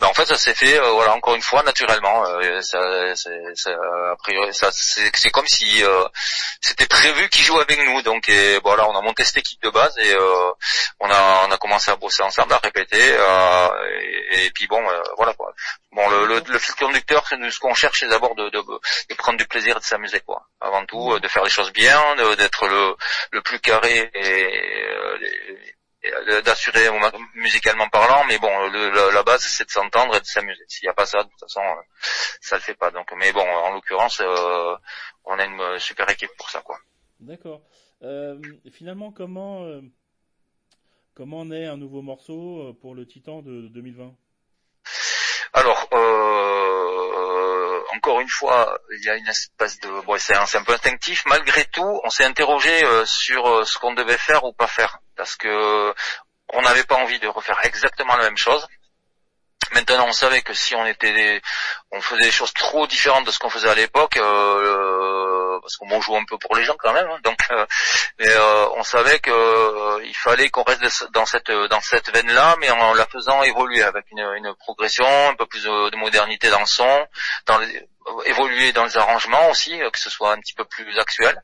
ben, 0.00 0.06
en 0.06 0.14
fait, 0.14 0.24
ça 0.24 0.38
s'est 0.38 0.54
fait, 0.54 0.80
euh, 0.80 0.92
voilà, 0.92 1.14
encore 1.14 1.34
une 1.34 1.42
fois, 1.42 1.62
naturellement. 1.62 2.24
Euh, 2.26 2.62
ça, 2.62 2.80
c'est, 3.14 3.70
a 3.72 4.16
priori, 4.16 4.52
ça, 4.54 4.70
c'est, 4.72 5.30
comme 5.30 5.46
si 5.46 5.84
euh, 5.84 6.04
c'était 6.62 6.86
prévu 6.86 7.28
qu'il 7.28 7.44
joue 7.44 7.60
avec 7.60 7.84
nous. 7.84 8.00
Donc, 8.00 8.28
et, 8.30 8.58
voilà, 8.64 8.88
on 8.88 8.96
a 8.96 9.02
monté 9.02 9.24
cette 9.24 9.36
équipe 9.36 9.62
de 9.62 9.68
base 9.68 9.94
et 9.98 10.16
on 11.00 11.10
a, 11.10 11.46
on 11.46 11.52
a 11.52 11.56
commencé 11.58 11.90
à 11.90 11.96
bosser 11.96 12.22
ensemble, 12.22 12.54
à 12.54 12.58
répéter. 12.58 13.14
Et, 14.32 14.50
puis 14.52 14.66
bon, 14.66 14.82
voilà 15.16 15.34
quoi. 15.34 15.52
Bon, 15.92 16.08
le, 16.08 16.40
le, 16.46 16.58
fil 16.58 16.74
conducteur, 16.76 17.26
c'est 17.28 17.50
ce 17.50 17.58
qu'on 17.58 17.74
cherche, 17.74 18.00
c'est 18.00 18.08
d'abord 18.08 18.34
de, 18.36 18.48
de, 18.50 18.62
de, 19.08 19.14
prendre 19.16 19.38
du 19.38 19.46
plaisir 19.46 19.76
et 19.76 19.80
de 19.80 19.84
s'amuser, 19.84 20.20
quoi. 20.20 20.46
Avant 20.60 20.86
tout, 20.86 21.18
de 21.18 21.28
faire 21.28 21.44
les 21.44 21.50
choses 21.50 21.72
bien, 21.72 22.00
d'être 22.36 22.68
le, 22.68 22.96
le 23.32 23.42
plus 23.42 23.60
carré 23.60 24.10
et 24.14 24.88
euh, 24.88 25.18
d'assurer 26.44 26.88
musicalement 27.34 27.88
parlant, 27.88 28.24
mais 28.26 28.38
bon, 28.38 28.50
le, 28.68 29.12
la 29.12 29.22
base 29.22 29.42
c'est 29.42 29.66
de 29.66 29.70
s'entendre 29.70 30.16
et 30.16 30.20
de 30.20 30.24
s'amuser. 30.24 30.64
S'il 30.68 30.86
n'y 30.86 30.90
a 30.90 30.94
pas 30.94 31.06
ça, 31.06 31.22
de 31.22 31.28
toute 31.28 31.40
façon, 31.40 31.60
euh, 31.60 31.82
ça 32.40 32.56
le 32.56 32.62
fait 32.62 32.74
pas. 32.74 32.90
Donc, 32.90 33.10
mais 33.16 33.32
bon, 33.32 33.42
en 33.42 33.72
l'occurrence, 33.72 34.20
euh, 34.20 34.76
on 35.24 35.38
a 35.38 35.44
une 35.44 35.78
super 35.78 36.08
équipe 36.08 36.30
pour 36.38 36.50
ça, 36.50 36.62
quoi. 36.62 36.78
D'accord. 37.20 37.62
Euh, 38.02 38.40
finalement, 38.72 39.12
comment 39.12 39.66
comment 41.14 41.44
naît 41.44 41.66
un 41.66 41.76
nouveau 41.76 42.00
morceau 42.00 42.74
pour 42.80 42.94
le 42.94 43.06
Titan 43.06 43.42
de, 43.42 43.68
2020 43.68 44.14
Alors, 45.52 45.88
encore 48.00 48.20
une 48.20 48.28
fois, 48.28 48.78
il 48.98 49.04
y 49.04 49.10
a 49.10 49.16
une 49.16 49.28
espèce 49.28 49.78
de, 49.80 49.88
bon, 50.06 50.16
c'est 50.18 50.34
un, 50.34 50.44
un, 50.54 50.64
peu 50.64 50.72
instinctif. 50.72 51.22
Malgré 51.26 51.66
tout, 51.66 52.00
on 52.02 52.08
s'est 52.08 52.24
interrogé 52.24 52.82
sur 53.04 53.66
ce 53.66 53.78
qu'on 53.78 53.92
devait 53.92 54.16
faire 54.16 54.44
ou 54.44 54.54
pas 54.54 54.66
faire 54.66 54.98
parce 55.16 55.36
que 55.36 55.94
on 56.52 56.62
n'avait 56.62 56.84
pas 56.84 56.96
envie 56.96 57.18
de 57.18 57.28
refaire 57.28 57.58
exactement 57.62 58.16
la 58.16 58.24
même 58.24 58.38
chose. 58.38 58.66
Maintenant, 59.72 60.06
on 60.08 60.12
savait 60.12 60.42
que 60.42 60.54
si 60.54 60.74
on 60.74 60.84
était, 60.86 61.40
on 61.92 62.00
faisait 62.00 62.22
des 62.22 62.30
choses 62.30 62.52
trop 62.52 62.86
différentes 62.86 63.26
de 63.26 63.30
ce 63.30 63.38
qu'on 63.38 63.50
faisait 63.50 63.68
à 63.68 63.74
l'époque, 63.74 64.16
euh, 64.16 65.58
parce 65.60 65.76
qu'on 65.76 66.00
joue 66.00 66.16
un 66.16 66.24
peu 66.24 66.38
pour 66.38 66.56
les 66.56 66.64
gens 66.64 66.76
quand 66.78 66.92
même, 66.92 67.08
hein, 67.08 67.18
donc, 67.22 67.38
euh, 67.50 67.66
euh, 68.22 68.68
on 68.76 68.82
savait 68.82 69.20
qu'il 69.20 70.16
fallait 70.16 70.50
qu'on 70.50 70.64
reste 70.64 71.10
dans 71.12 71.26
cette 71.26 71.50
dans 71.50 71.80
cette 71.80 72.12
veine-là, 72.12 72.56
mais 72.60 72.70
en 72.70 72.94
la 72.94 73.06
faisant 73.06 73.42
évoluer 73.42 73.82
avec 73.82 74.06
une, 74.10 74.20
une 74.36 74.54
progression, 74.54 75.06
un 75.28 75.34
peu 75.34 75.46
plus 75.46 75.64
de, 75.64 75.96
modernité 75.96 76.50
dans 76.50 76.60
le 76.60 76.66
son, 76.66 77.06
dans 77.46 77.58
les, 77.58 77.88
évoluer 78.24 78.72
dans 78.72 78.84
les 78.84 78.96
arrangements 78.96 79.50
aussi, 79.50 79.78
que 79.92 79.98
ce 79.98 80.10
soit 80.10 80.32
un 80.32 80.40
petit 80.40 80.54
peu 80.54 80.64
plus 80.64 80.98
actuel. 80.98 81.40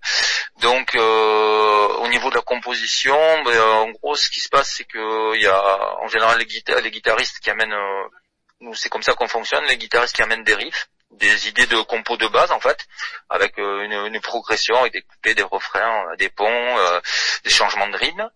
Donc 0.60 0.94
euh, 0.94 1.88
au 1.98 2.08
niveau 2.08 2.30
de 2.30 2.34
la 2.34 2.42
composition, 2.42 3.16
ben, 3.44 3.60
en 3.60 3.90
gros 3.90 4.16
ce 4.16 4.30
qui 4.30 4.40
se 4.40 4.48
passe 4.48 4.72
c'est 4.76 4.84
que 4.84 5.34
il 5.34 5.42
y 5.42 5.46
a 5.46 5.96
en 6.00 6.08
général 6.08 6.38
les, 6.38 6.90
guitaristes 6.90 7.40
qui 7.40 7.50
amènent, 7.50 7.74
euh, 7.74 8.72
c'est 8.74 8.88
comme 8.88 9.02
ça 9.02 9.12
qu'on 9.12 9.28
fonctionne, 9.28 9.64
les 9.66 9.76
guitaristes 9.76 10.16
qui 10.16 10.22
amènent 10.22 10.44
des 10.44 10.54
riffs 10.54 10.88
des 11.12 11.48
idées 11.48 11.66
de 11.66 11.80
compos 11.82 12.16
de 12.16 12.26
base 12.26 12.50
en 12.50 12.58
fait, 12.58 12.84
avec 13.30 13.58
euh, 13.60 14.08
une, 14.08 14.20
progression, 14.20 14.76
avec 14.76 14.92
des 14.92 15.02
coupés, 15.02 15.34
des 15.34 15.42
refrains, 15.42 16.04
des 16.18 16.28
ponts, 16.28 17.00
des 17.44 17.50
changements 17.50 17.88
de 17.88 17.96
rythme. 17.96 18.28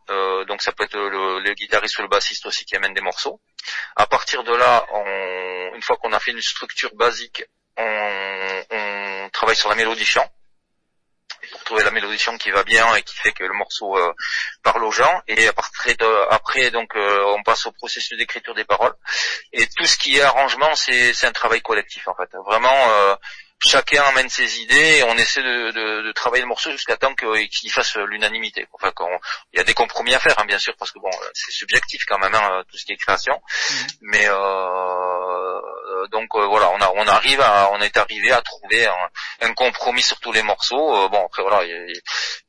donc 0.47 0.63
ça 0.63 0.71
peut 0.73 0.85
être 0.85 0.97
le, 0.97 1.53
guitariste 1.55 1.99
ou 1.99 2.03
le 2.03 2.09
bassiste 2.09 2.47
aussi 2.47 2.65
qui 2.65 2.77
amène 2.77 2.95
des 2.95 3.01
morceaux. 3.01 3.41
À 3.97 4.07
partir 4.07 4.45
de 4.45 4.55
là, 4.55 4.87
une 5.75 5.83
fois 5.83 5.97
qu'on 5.97 6.13
a 6.13 6.21
fait 6.21 6.31
une 6.31 6.41
structure 6.41 6.95
basique, 6.95 7.45
on, 7.81 8.77
on 8.77 9.31
travaille 9.31 9.57
sur 9.57 9.69
la 9.69 9.75
mélodie 9.75 10.05
chant 10.05 10.29
pour 11.51 11.65
trouver 11.65 11.85
la 11.85 11.91
mélodie 11.91 12.23
qui 12.39 12.51
va 12.51 12.65
bien 12.65 12.95
et 12.97 13.03
qui 13.03 13.17
fait 13.17 13.33
que 13.33 13.45
le 13.45 13.55
morceau 13.55 13.97
euh, 13.97 14.13
parle 14.63 14.85
aux 14.85 14.91
gens. 14.91 15.23
Et 15.27 15.49
après, 15.49 15.97
après 16.31 16.71
donc, 16.71 16.95
euh, 16.97 17.25
on 17.37 17.43
passe 17.43 17.67
au 17.67 17.73
processus 17.73 18.17
d'écriture 18.19 18.55
des 18.55 18.65
paroles. 18.65 18.95
Et 19.53 19.67
tout 19.67 19.87
ce 19.87 19.97
qui 19.97 20.19
est 20.19 20.23
arrangement, 20.23 20.75
c'est 20.75 21.25
un 21.25 21.33
travail 21.33 21.63
collectif 21.63 22.07
en 22.09 22.15
fait. 22.15 22.29
Vraiment, 22.47 22.91
euh, 22.91 23.15
chacun 23.67 24.03
amène 24.05 24.29
ses 24.29 24.61
idées 24.61 24.99
et 24.99 25.03
on 25.05 25.17
essaie 25.17 25.43
de, 25.43 25.71
de, 25.73 26.03
de 26.07 26.13
travailler 26.13 26.43
le 26.43 26.49
morceau 26.49 26.71
jusqu'à 26.71 26.97
temps 26.97 27.15
qu'il 27.15 27.73
fasse 27.73 27.97
l'unanimité. 27.97 28.67
Enfin, 28.73 28.93
il 29.53 29.59
y 29.59 29.61
a 29.61 29.65
des 29.65 29.75
compromis 29.75 30.15
à 30.15 30.19
faire, 30.19 30.39
hein, 30.39 30.45
bien 30.47 30.59
sûr, 30.59 30.75
parce 30.79 30.93
que 30.93 30.99
bon, 30.99 31.11
c'est 31.35 31.53
subjectif 31.53 32.05
quand 32.07 32.19
même 32.19 32.35
hein, 32.35 32.63
tout 32.71 32.77
ce 32.77 32.85
qui 32.85 32.93
est 32.93 32.97
création. 32.97 33.35
Mmh. 33.35 33.75
Mais 34.03 34.27
euh, 34.29 35.61
donc 36.09 36.29
euh, 36.35 36.47
voilà, 36.47 36.71
on, 36.71 36.81
a, 36.81 36.91
on 36.97 37.07
arrive, 37.07 37.41
à, 37.41 37.71
on 37.73 37.81
est 37.81 37.97
arrivé 37.97 38.33
à 38.33 38.43
trouver 38.43 38.87
un, 38.87 39.55
compromis 39.55 40.03
sur 40.03 40.19
tous 40.21 40.33
les 40.33 40.43
morceaux. 40.43 40.97
Euh, 40.97 41.09
bon 41.09 41.25
après 41.27 41.43
voilà, 41.43 41.65
il, 41.65 41.93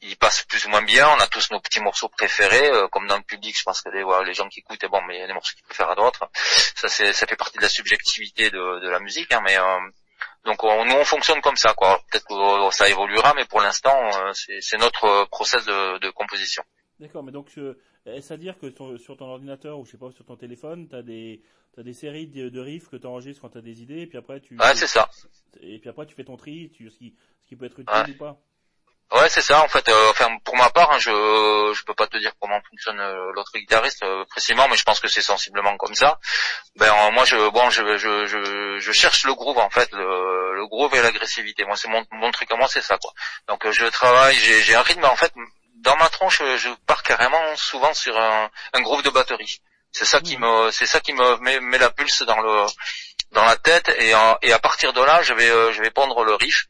il, 0.01 0.17
passe 0.17 0.43
plus 0.43 0.65
ou 0.65 0.69
moins 0.69 0.81
bien. 0.81 1.07
On 1.09 1.19
a 1.19 1.27
tous 1.27 1.51
nos 1.51 1.59
petits 1.59 1.81
morceaux 1.81 2.09
préférés, 2.09 2.69
euh, 2.69 2.87
comme 2.87 3.07
dans 3.07 3.17
le 3.17 3.23
public, 3.23 3.57
je 3.57 3.63
pense 3.63 3.81
que 3.81 3.89
les, 3.89 4.03
voilà, 4.03 4.25
les 4.25 4.33
gens 4.33 4.47
qui 4.47 4.59
écoutent, 4.59 4.85
bon, 4.85 5.01
mais 5.07 5.17
il 5.17 5.21
y 5.21 5.23
a 5.23 5.27
des 5.27 5.33
morceaux 5.33 5.53
qu'ils 5.55 5.65
préfèrent 5.65 5.91
à 5.91 5.95
d'autres. 5.95 6.29
Ça 6.75 6.87
ça 6.89 7.27
fait 7.27 7.35
partie 7.35 7.57
de 7.57 7.63
la 7.63 7.69
subjectivité 7.69 8.49
de, 8.49 8.89
la 8.89 8.99
musique, 8.99 9.31
hein, 9.31 9.41
mais 9.43 9.57
donc 10.45 10.63
on, 10.63 10.85
nous 10.85 10.95
on 10.95 11.05
fonctionne 11.05 11.41
comme 11.41 11.55
ça 11.55 11.73
quoi. 11.73 12.01
Peut-être 12.11 12.25
que 12.27 12.33
euh, 12.33 12.71
ça 12.71 12.89
évoluera, 12.89 13.33
mais 13.35 13.45
pour 13.45 13.61
l'instant 13.61 13.95
euh, 13.95 14.31
c'est 14.33 14.77
notre 14.77 15.25
process 15.29 15.63
de, 15.65 15.99
de 15.99 16.09
composition. 16.09 16.63
D'accord, 16.99 17.23
mais 17.23 17.31
donc 17.31 17.49
euh, 17.57 17.79
est-ce 18.05 18.33
à 18.33 18.37
dire 18.37 18.57
que 18.57 18.71
sur 18.97 19.17
ton 19.17 19.25
ordinateur 19.25 19.79
ou 19.79 19.85
je 19.85 19.91
sais 19.91 19.97
pas 19.97 20.11
sur 20.11 20.25
ton 20.25 20.35
téléphone, 20.35 20.87
tu 20.89 20.95
as 20.95 21.03
des 21.03 21.41
t'as 21.73 21.83
des 21.83 21.93
séries 21.93 22.27
de, 22.27 22.49
de 22.49 22.59
riffs 22.59 22.89
que 22.89 22.97
tu 22.97 23.07
enregistres 23.07 23.41
quand 23.41 23.49
tu 23.49 23.57
as 23.57 23.61
des 23.61 23.81
idées 23.81 24.01
et 24.01 24.07
puis 24.07 24.17
après 24.17 24.39
tu 24.41 24.57
Ouais, 24.57 24.75
c'est 24.75 24.87
ça. 24.87 25.09
Et 25.61 25.79
puis 25.79 25.89
après 25.89 26.05
tu 26.05 26.15
fais 26.15 26.23
ton 26.23 26.37
tri, 26.37 26.71
tu 26.73 26.89
ce 26.89 26.97
qui 26.97 27.15
ce 27.43 27.47
qui 27.47 27.55
peut 27.55 27.65
être 27.65 27.79
utile 27.79 28.15
ou 28.15 28.17
pas. 28.17 28.41
Ouais, 29.11 29.27
c'est 29.27 29.41
ça. 29.41 29.61
En 29.61 29.67
fait, 29.67 29.89
euh, 29.89 30.09
enfin 30.11 30.29
pour 30.45 30.55
ma 30.55 30.69
part, 30.69 30.89
hein, 30.91 30.97
je 30.99 31.11
je 31.75 31.83
peux 31.83 31.93
pas 31.93 32.07
te 32.07 32.17
dire 32.17 32.31
comment 32.39 32.59
fonctionne 32.69 32.99
euh, 32.99 33.31
l'autre 33.33 33.51
guitariste 33.55 34.03
euh, 34.03 34.23
précisément, 34.29 34.67
mais 34.69 34.77
je 34.77 34.83
pense 34.83 35.01
que 35.01 35.09
c'est 35.09 35.21
sensiblement 35.21 35.75
comme 35.75 35.93
ça. 35.95 36.17
Ben 36.77 36.89
moi, 37.11 37.25
je 37.25 37.49
bon, 37.49 37.69
je 37.69 37.97
je 37.97 38.25
je, 38.25 38.77
je 38.79 38.91
cherche 38.93 39.25
le 39.25 39.33
groove 39.33 39.57
en 39.57 39.69
fait, 39.69 39.91
le, 39.91 40.55
le 40.55 40.65
groove 40.67 40.95
et 40.95 41.01
l'agressivité. 41.01 41.65
Moi, 41.65 41.75
c'est 41.75 41.89
mon 41.89 42.05
mon 42.11 42.31
truc 42.31 42.49
à 42.51 42.55
moi, 42.55 42.69
c'est 42.69 42.81
ça 42.81 42.97
quoi. 42.97 43.11
Donc 43.49 43.69
je 43.69 43.85
travaille, 43.87 44.35
j'ai 44.35 44.61
j'ai 44.61 44.75
un 44.75 44.81
rythme 44.81 45.03
en 45.03 45.15
fait. 45.17 45.33
Dans 45.81 45.95
ma 45.97 46.09
tronche, 46.09 46.41
je 46.57 46.69
pars 46.85 47.03
carrément 47.03 47.55
souvent 47.55 47.93
sur 47.93 48.17
un, 48.17 48.49
un 48.73 48.81
groove 48.81 49.03
de 49.03 49.09
batterie. 49.09 49.61
C'est 49.91 50.05
ça 50.05 50.21
qui 50.21 50.37
mmh. 50.37 50.41
me 50.41 50.71
c'est 50.71 50.85
ça 50.85 50.99
qui 50.99 51.13
me 51.13 51.37
met, 51.37 51.59
met, 51.59 51.77
la 51.77 51.89
pulse 51.89 52.23
dans 52.23 52.39
le 52.39 52.65
dans 53.31 53.43
la 53.43 53.57
tête 53.57 53.89
et, 53.97 54.13
et 54.41 54.53
à 54.53 54.59
partir 54.59 54.93
de 54.93 55.01
là, 55.01 55.21
je 55.21 55.33
vais 55.33 55.73
je 55.73 55.81
vais 55.81 55.91
pondre 55.91 56.23
le 56.23 56.35
riff 56.35 56.67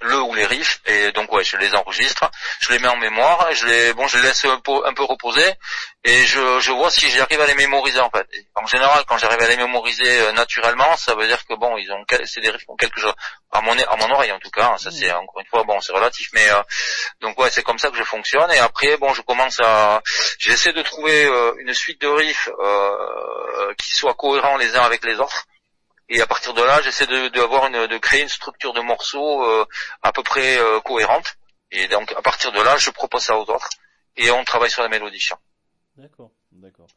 le 0.00 0.20
ou 0.20 0.34
les 0.34 0.46
riffs 0.46 0.80
et 0.86 1.12
donc 1.12 1.32
ouais 1.32 1.44
je 1.44 1.56
les 1.56 1.74
enregistre 1.74 2.30
je 2.60 2.72
les 2.72 2.78
mets 2.78 2.88
en 2.88 2.96
mémoire 2.96 3.52
je 3.52 3.66
les 3.66 3.92
bon 3.92 4.06
je 4.06 4.16
les 4.18 4.24
laisse 4.24 4.44
un 4.44 4.60
peu, 4.60 4.86
un 4.86 4.94
peu 4.94 5.04
reposer 5.04 5.54
et 6.04 6.24
je, 6.24 6.60
je 6.60 6.72
vois 6.72 6.90
si 6.90 7.08
j'arrive 7.08 7.40
à 7.40 7.46
les 7.46 7.54
mémoriser 7.54 8.00
en 8.00 8.10
fait. 8.10 8.26
En 8.54 8.66
général 8.66 9.04
quand 9.06 9.16
j'arrive 9.18 9.40
à 9.40 9.48
les 9.48 9.56
mémoriser 9.56 10.20
euh, 10.20 10.32
naturellement 10.32 10.96
ça 10.96 11.14
veut 11.14 11.26
dire 11.26 11.44
que 11.46 11.54
bon 11.54 11.76
ils 11.78 11.90
ont 11.92 12.04
c'est 12.24 12.40
des 12.40 12.50
riffs 12.50 12.64
ont 12.68 12.76
quelque 12.76 13.00
chose 13.00 13.14
à 13.52 13.60
mon 13.60 13.72
à 13.72 13.96
mon 13.96 14.10
oreille 14.14 14.32
en 14.32 14.38
tout 14.38 14.50
cas 14.50 14.76
ça 14.78 14.90
c'est 14.90 15.12
encore 15.12 15.40
une 15.40 15.46
fois 15.46 15.64
bon 15.64 15.80
c'est 15.80 15.92
relatif 15.92 16.28
mais 16.34 16.48
euh, 16.50 16.62
donc 17.20 17.38
ouais 17.38 17.50
c'est 17.50 17.62
comme 17.62 17.78
ça 17.78 17.90
que 17.90 17.96
je 17.96 18.04
fonctionne 18.04 18.50
et 18.52 18.58
après 18.58 18.96
bon 18.96 19.14
je 19.14 19.22
commence 19.22 19.60
à 19.60 20.02
j'essaie 20.38 20.72
de 20.72 20.82
trouver 20.82 21.24
euh, 21.24 21.54
une 21.58 21.72
suite 21.74 22.00
de 22.00 22.08
riffs 22.08 22.48
qui 23.78 23.90
soient 23.92 24.14
cohérents 24.14 24.56
les 24.56 24.76
uns 24.76 24.82
avec 24.82 25.04
les 25.04 25.18
autres 25.18 25.46
et 26.08 26.20
à 26.20 26.26
partir 26.26 26.52
de 26.54 26.62
là, 26.62 26.80
j'essaie 26.82 27.06
de, 27.06 27.28
de, 27.28 27.40
une, 27.40 27.86
de 27.86 27.98
créer 27.98 28.22
une 28.22 28.28
structure 28.28 28.72
de 28.72 28.80
morceaux 28.80 29.42
euh, 29.42 29.64
à 30.02 30.12
peu 30.12 30.22
près 30.22 30.58
euh, 30.58 30.80
cohérente. 30.80 31.36
Et 31.70 31.88
donc 31.88 32.12
à 32.12 32.22
partir 32.22 32.52
de 32.52 32.60
là, 32.60 32.76
je 32.76 32.90
propose 32.90 33.22
ça 33.22 33.38
aux 33.38 33.50
autres 33.50 33.70
et 34.16 34.30
on 34.30 34.44
travaille 34.44 34.70
sur 34.70 34.82
la 34.82 34.88
mélodie. 34.88 35.28
D'accord, 35.96 36.30
d'accord. 36.52 36.88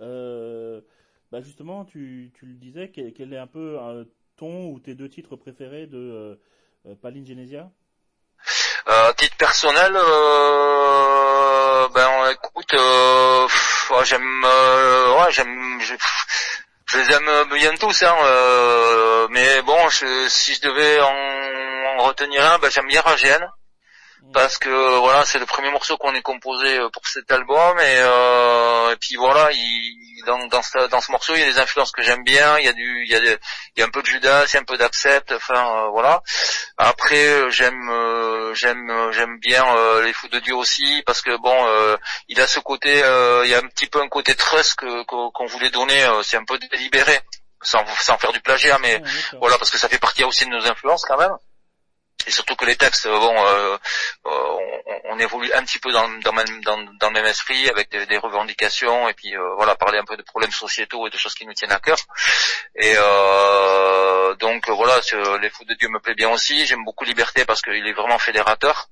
Euh, 0.00 0.80
bah 1.30 1.40
justement, 1.40 1.84
tu, 1.84 2.32
tu 2.38 2.46
le 2.46 2.54
disais, 2.54 2.90
quel, 2.90 3.32
est 3.32 3.38
un 3.38 3.46
peu 3.46 3.78
ton 4.36 4.66
ou 4.66 4.78
tes 4.78 4.94
deux 4.94 5.08
titres 5.08 5.36
préférés 5.36 5.86
de 5.86 6.38
euh, 6.86 6.94
Paline 7.02 7.26
Genesia? 7.26 7.70
Euh, 8.88 9.12
titre 9.14 9.36
personnel, 9.36 9.92
ben 11.94 12.30
écoute, 12.30 12.74
j'aime, 14.04 14.44
ouais, 14.44 15.30
j'aime, 15.30 15.80
je 16.92 16.98
les 16.98 17.10
aime 17.14 17.44
bien 17.54 17.74
tous, 17.76 18.02
hein, 18.02 18.14
euh, 18.22 19.26
mais 19.30 19.62
bon, 19.62 19.78
si 19.88 20.54
je 20.54 20.60
devais 20.60 21.00
en, 21.00 22.04
retenir 22.04 22.44
un, 22.44 22.58
bah, 22.58 22.68
j'aime 22.70 22.86
bien 22.86 23.00
Ragène 23.00 23.46
parce 24.32 24.58
que 24.58 24.98
voilà 25.00 25.24
c'est 25.24 25.38
le 25.38 25.46
premier 25.46 25.70
morceau 25.70 25.96
qu'on 25.96 26.14
ait 26.14 26.22
composé 26.22 26.78
euh, 26.78 26.88
pour 26.90 27.06
cet 27.06 27.30
album 27.30 27.78
et, 27.78 27.98
euh, 27.98 28.92
et 28.92 28.96
puis 28.96 29.16
voilà 29.16 29.50
il, 29.52 30.22
dans, 30.26 30.46
dans, 30.46 30.62
ce, 30.62 30.88
dans 30.88 31.00
ce 31.00 31.10
morceau 31.10 31.34
il 31.34 31.40
y 31.40 31.42
a 31.42 31.46
des 31.46 31.58
influences 31.58 31.92
que 31.92 32.02
j'aime 32.02 32.22
bien 32.22 32.58
il 32.58 32.64
y 32.64 32.68
a 32.68 32.72
du 32.72 33.04
il 33.04 33.10
y 33.10 33.16
a, 33.16 33.18
il 33.18 33.80
y 33.80 33.82
a 33.82 33.84
un 33.84 33.90
peu 33.90 34.00
de 34.00 34.06
Judas 34.06 34.46
il 34.46 34.54
y 34.54 34.56
a 34.56 34.60
un 34.60 34.64
peu 34.64 34.76
d'Accept 34.76 35.32
enfin 35.32 35.54
euh, 35.54 35.88
voilà. 35.90 36.22
Après 36.78 37.26
euh, 37.26 37.50
j'aime 37.50 37.90
j'aime 38.54 39.10
j'aime 39.12 39.38
bien 39.40 39.64
les 40.02 40.12
fous 40.12 40.28
de 40.28 40.38
Dieu 40.38 40.54
aussi 40.54 41.02
parce 41.04 41.20
que 41.20 41.36
bon 41.38 41.98
il 42.28 42.40
a 42.40 42.46
ce 42.46 42.60
côté 42.60 42.90
il 42.98 43.50
y 43.50 43.54
a 43.54 43.58
un 43.58 43.68
petit 43.68 43.86
peu 43.86 44.00
un 44.00 44.08
côté 44.08 44.34
trust 44.34 44.76
que 44.76 45.04
qu'on 45.04 45.46
voulait 45.46 45.70
donner 45.70 46.06
c'est 46.22 46.36
un 46.36 46.44
peu 46.44 46.58
délibéré 46.58 47.18
sans 47.62 47.84
sans 48.00 48.18
faire 48.18 48.32
du 48.32 48.40
plagiat 48.40 48.78
mais 48.80 49.02
voilà 49.40 49.58
parce 49.58 49.70
que 49.70 49.78
ça 49.78 49.88
fait 49.88 49.98
partie 49.98 50.24
aussi 50.24 50.44
de 50.44 50.50
nos 50.50 50.66
influences 50.66 51.04
quand 51.04 51.18
même 51.18 51.36
et 52.26 52.30
surtout 52.30 52.56
que 52.56 52.64
les 52.64 52.76
textes, 52.76 53.08
bon, 53.08 53.46
euh, 53.46 53.76
euh, 54.26 54.58
on, 55.04 55.18
évolue 55.18 55.52
un 55.52 55.64
petit 55.64 55.78
peu 55.78 55.92
dans, 55.92 56.08
dans, 56.08 56.32
dans, 56.64 56.78
dans 57.00 57.08
le 57.08 57.12
même 57.12 57.26
esprit, 57.26 57.68
avec 57.68 57.90
des, 57.90 58.06
des 58.06 58.18
revendications, 58.18 59.08
et 59.08 59.14
puis 59.14 59.36
euh, 59.36 59.54
voilà, 59.56 59.74
parler 59.76 59.98
un 59.98 60.04
peu 60.04 60.16
de 60.16 60.22
problèmes 60.22 60.52
sociétaux 60.52 61.06
et 61.06 61.10
de 61.10 61.16
choses 61.16 61.34
qui 61.34 61.46
nous 61.46 61.54
tiennent 61.54 61.72
à 61.72 61.80
cœur. 61.80 61.98
Et 62.76 62.94
euh, 62.96 64.34
donc 64.36 64.68
voilà, 64.68 65.00
les 65.40 65.50
fous 65.50 65.64
de 65.64 65.74
Dieu 65.74 65.88
me 65.88 66.00
plaît 66.00 66.14
bien 66.14 66.30
aussi. 66.30 66.66
J'aime 66.66 66.84
beaucoup 66.84 67.04
Liberté 67.04 67.44
parce 67.44 67.62
qu'il 67.62 67.86
est 67.86 67.92
vraiment 67.92 68.18
fédérateur. 68.18 68.88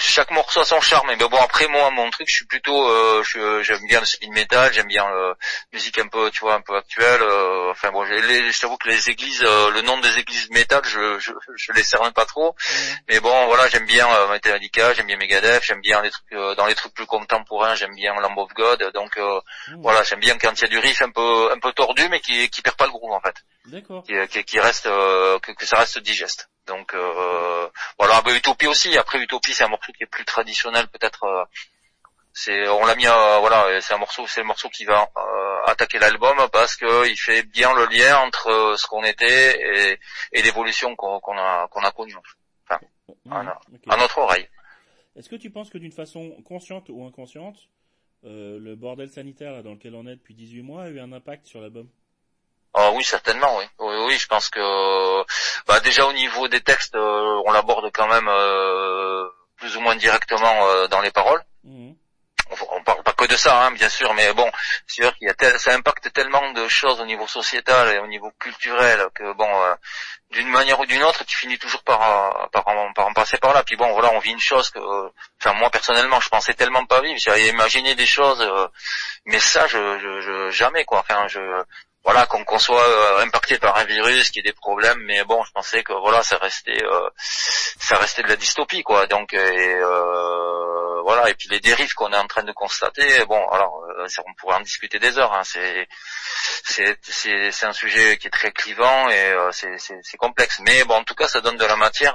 Euh, 0.00 0.10
chaque 0.10 0.30
morceau 0.30 0.60
a 0.60 0.64
son 0.64 0.80
charme, 0.80 1.08
mais 1.08 1.16
bon 1.16 1.36
après 1.36 1.66
moi 1.68 1.90
mon 1.90 2.10
truc 2.10 2.26
je 2.28 2.36
suis 2.36 2.46
plutôt 2.46 2.88
euh, 2.88 3.22
j'aime 3.62 3.86
bien 3.86 4.00
le 4.00 4.06
speed 4.06 4.30
metal, 4.30 4.72
j'aime 4.72 4.86
bien 4.86 5.04
la 5.08 5.34
musique 5.72 5.98
un 5.98 6.08
peu 6.08 6.30
tu 6.30 6.40
vois 6.40 6.54
un 6.54 6.60
peu 6.60 6.76
actuelle. 6.76 7.20
Euh, 7.22 7.70
enfin 7.70 7.90
bon, 7.90 8.02
les, 8.02 8.50
je 8.50 8.60
t'avoue 8.60 8.76
que 8.76 8.88
les 8.88 9.10
églises, 9.10 9.42
euh, 9.44 9.70
le 9.70 9.82
nom 9.82 9.98
des 10.00 10.18
églises 10.18 10.50
metal, 10.50 10.82
je 10.84 11.18
je, 11.18 11.32
je 11.56 11.72
les 11.72 11.82
cernes 11.82 12.12
pas 12.12 12.24
trop. 12.26 12.54
Mais 13.08 13.20
bon 13.20 13.46
voilà, 13.46 13.68
j'aime 13.68 13.86
bien 13.86 14.06
Metallica, 14.28 14.94
j'aime 14.94 15.06
bien 15.06 15.16
Megadeth, 15.16 15.62
j'aime 15.64 15.80
bien 15.80 16.00
les 16.02 16.10
trucs 16.10 16.56
dans 16.56 16.66
les 16.66 16.74
trucs 16.74 16.94
plus 16.94 17.06
contemporains, 17.06 17.74
j'aime 17.74 17.94
bien 17.94 18.14
Lamb 18.14 18.36
of 18.38 18.52
God. 18.54 18.90
Donc 18.94 19.18
voilà, 19.78 20.02
j'aime 20.02 20.20
bien 20.20 20.36
quand 20.38 20.52
il 20.52 20.62
y 20.62 20.64
a 20.64 20.68
du 20.68 20.78
riff 20.78 21.02
un 21.02 21.10
peu 21.10 21.50
un 21.52 21.58
peu 21.58 21.72
tordu, 21.72 22.08
mais 22.10 22.20
qui 22.20 22.48
qui 22.50 22.62
perd 22.62 22.76
pas 22.76 22.86
le 22.86 22.92
groove 22.92 23.12
en 23.12 23.20
fait. 23.20 23.36
Qui, 24.04 24.44
qui, 24.44 24.58
reste 24.58 24.84
que, 24.84 25.52
que 25.52 25.66
ça 25.66 25.78
reste 25.78 25.98
digeste. 25.98 26.50
Donc 26.70 26.94
euh, 26.94 27.68
voilà, 27.98 28.22
bah, 28.22 28.34
Utopie 28.34 28.68
aussi. 28.68 28.96
Après 28.96 29.18
Utopie, 29.18 29.52
c'est 29.52 29.64
un 29.64 29.68
morceau 29.68 29.92
qui 29.92 30.04
est 30.04 30.06
plus 30.06 30.24
traditionnel, 30.24 30.86
peut-être. 30.88 31.24
Euh, 31.24 31.44
c'est, 32.32 32.68
on 32.68 32.86
l'a 32.86 32.94
mis, 32.94 33.06
voilà, 33.06 33.80
c'est 33.80 33.92
un 33.92 33.98
morceau, 33.98 34.24
c'est 34.28 34.40
le 34.40 34.46
morceau 34.46 34.68
qui 34.68 34.84
va 34.84 35.10
euh, 35.16 35.64
attaquer 35.66 35.98
l'album 35.98 36.36
parce 36.52 36.76
que 36.76 37.08
il 37.08 37.16
fait 37.16 37.42
bien 37.42 37.74
le 37.74 37.86
lien 37.86 38.18
entre 38.18 38.76
ce 38.78 38.86
qu'on 38.86 39.02
était 39.02 39.98
et, 40.32 40.42
l'évolution 40.42 40.94
qu'on, 40.94 41.18
a 41.36 41.66
qu'on 41.68 41.82
a 41.82 41.90
connue. 41.90 42.14
Enfin, 42.68 42.80
à, 43.88 43.96
notre 43.96 44.18
oreille. 44.18 44.48
Est-ce 45.16 45.28
que 45.28 45.34
tu 45.34 45.50
penses 45.50 45.70
que 45.70 45.78
d'une 45.78 45.90
façon 45.90 46.30
consciente 46.44 46.88
ou 46.88 47.04
inconsciente, 47.04 47.68
le 48.22 48.74
bordel 48.76 49.10
sanitaire 49.10 49.64
dans 49.64 49.72
lequel 49.72 49.96
on 49.96 50.06
est 50.06 50.14
depuis 50.14 50.34
18 50.34 50.62
mois 50.62 50.84
a 50.84 50.88
eu 50.88 51.00
un 51.00 51.12
impact 51.12 51.46
sur 51.46 51.60
l'album? 51.60 51.88
Ah 52.90 52.96
oui, 52.96 53.04
certainement, 53.04 53.56
oui. 53.58 53.64
oui. 53.78 53.94
Oui, 54.06 54.18
je 54.18 54.26
pense 54.26 54.48
que 54.50 55.24
bah, 55.66 55.78
déjà 55.80 56.06
au 56.06 56.12
niveau 56.12 56.48
des 56.48 56.60
textes, 56.60 56.96
euh, 56.96 57.42
on 57.46 57.52
l'aborde 57.52 57.90
quand 57.92 58.08
même 58.08 58.28
euh, 58.28 59.28
plus 59.56 59.76
ou 59.76 59.80
moins 59.80 59.94
directement 59.94 60.66
euh, 60.66 60.88
dans 60.88 61.00
les 61.00 61.12
paroles. 61.12 61.42
Mhm. 61.64 61.94
On, 62.50 62.76
on, 62.78 62.82
parle 62.82 63.04
pas 63.04 63.12
que 63.12 63.26
de 63.26 63.36
ça, 63.36 63.66
hein, 63.66 63.70
bien 63.70 63.88
sûr, 63.88 64.12
mais 64.14 64.32
bon, 64.32 64.50
c'est 64.88 65.02
sûr 65.02 65.16
qu'il 65.16 65.28
y 65.28 65.30
a 65.30 65.34
tel, 65.34 65.56
ça 65.60 65.72
impacte 65.72 66.12
tellement 66.12 66.52
de 66.52 66.66
choses 66.66 67.00
au 67.00 67.06
niveau 67.06 67.28
sociétal 67.28 67.94
et 67.94 67.98
au 68.00 68.08
niveau 68.08 68.32
culturel 68.40 69.06
que 69.14 69.32
bon, 69.34 69.48
d'une 70.32 70.48
manière 70.48 70.80
ou 70.80 70.86
d'une 70.86 71.04
autre, 71.04 71.24
tu 71.24 71.36
finis 71.36 71.58
toujours 71.58 71.84
par, 71.84 72.50
par, 72.50 72.64
par, 72.64 73.06
en 73.06 73.12
passer 73.12 73.38
par 73.38 73.54
là. 73.54 73.62
Puis 73.62 73.76
bon, 73.76 73.92
voilà, 73.92 74.10
on 74.14 74.18
vit 74.18 74.32
une 74.32 74.40
chose 74.40 74.68
que, 74.70 74.80
enfin 75.40 75.52
moi 75.60 75.70
personnellement, 75.70 76.18
je 76.18 76.28
pensais 76.28 76.54
tellement 76.54 76.84
pas 76.86 77.00
vivre. 77.02 77.20
J'avais 77.20 77.46
imaginé 77.46 77.94
des 77.94 78.06
choses, 78.06 78.44
mais 79.26 79.38
ça, 79.38 79.68
je, 79.68 80.00
je, 80.00 80.20
je, 80.20 80.50
jamais 80.50 80.84
quoi. 80.84 81.04
Enfin, 81.08 81.28
je 81.28 81.38
voilà 82.04 82.26
qu'on 82.26 82.58
soit 82.58 82.82
euh, 82.82 83.24
impacté 83.24 83.58
par 83.58 83.76
un 83.76 83.84
virus, 83.84 84.30
qu'il 84.30 84.44
y 84.44 84.48
ait 84.48 84.50
des 84.50 84.56
problèmes, 84.56 85.00
mais 85.04 85.22
bon, 85.24 85.42
je 85.44 85.52
pensais 85.52 85.82
que 85.82 85.92
voilà, 85.92 86.22
ça 86.22 86.38
restait, 86.38 86.82
euh, 86.82 87.10
ça 87.16 87.96
restait 87.96 88.22
de 88.22 88.28
la 88.28 88.36
dystopie, 88.36 88.82
quoi. 88.82 89.06
Donc, 89.06 89.34
euh, 89.34 91.02
voilà, 91.02 91.28
et 91.28 91.34
puis 91.34 91.48
les 91.50 91.60
dérives 91.60 91.92
qu'on 91.94 92.10
est 92.12 92.16
en 92.16 92.26
train 92.26 92.42
de 92.42 92.52
constater, 92.52 93.24
bon, 93.26 93.46
alors, 93.48 93.84
on 94.26 94.34
pourrait 94.34 94.56
en 94.56 94.60
discuter 94.60 94.98
des 94.98 95.18
heures. 95.18 95.32
Hein, 95.34 95.42
c'est, 95.44 95.88
c'est, 96.64 96.96
c'est, 97.02 97.66
un 97.66 97.72
sujet 97.72 98.16
qui 98.16 98.28
est 98.28 98.30
très 98.30 98.52
clivant 98.52 99.08
et 99.10 99.34
c'est, 99.52 99.76
c'est, 99.78 100.16
complexe. 100.16 100.60
Mais 100.64 100.84
bon, 100.84 100.94
en 100.94 101.04
tout 101.04 101.14
cas, 101.14 101.28
ça 101.28 101.40
donne 101.40 101.56
de 101.56 101.64
la 101.64 101.76
matière, 101.76 102.14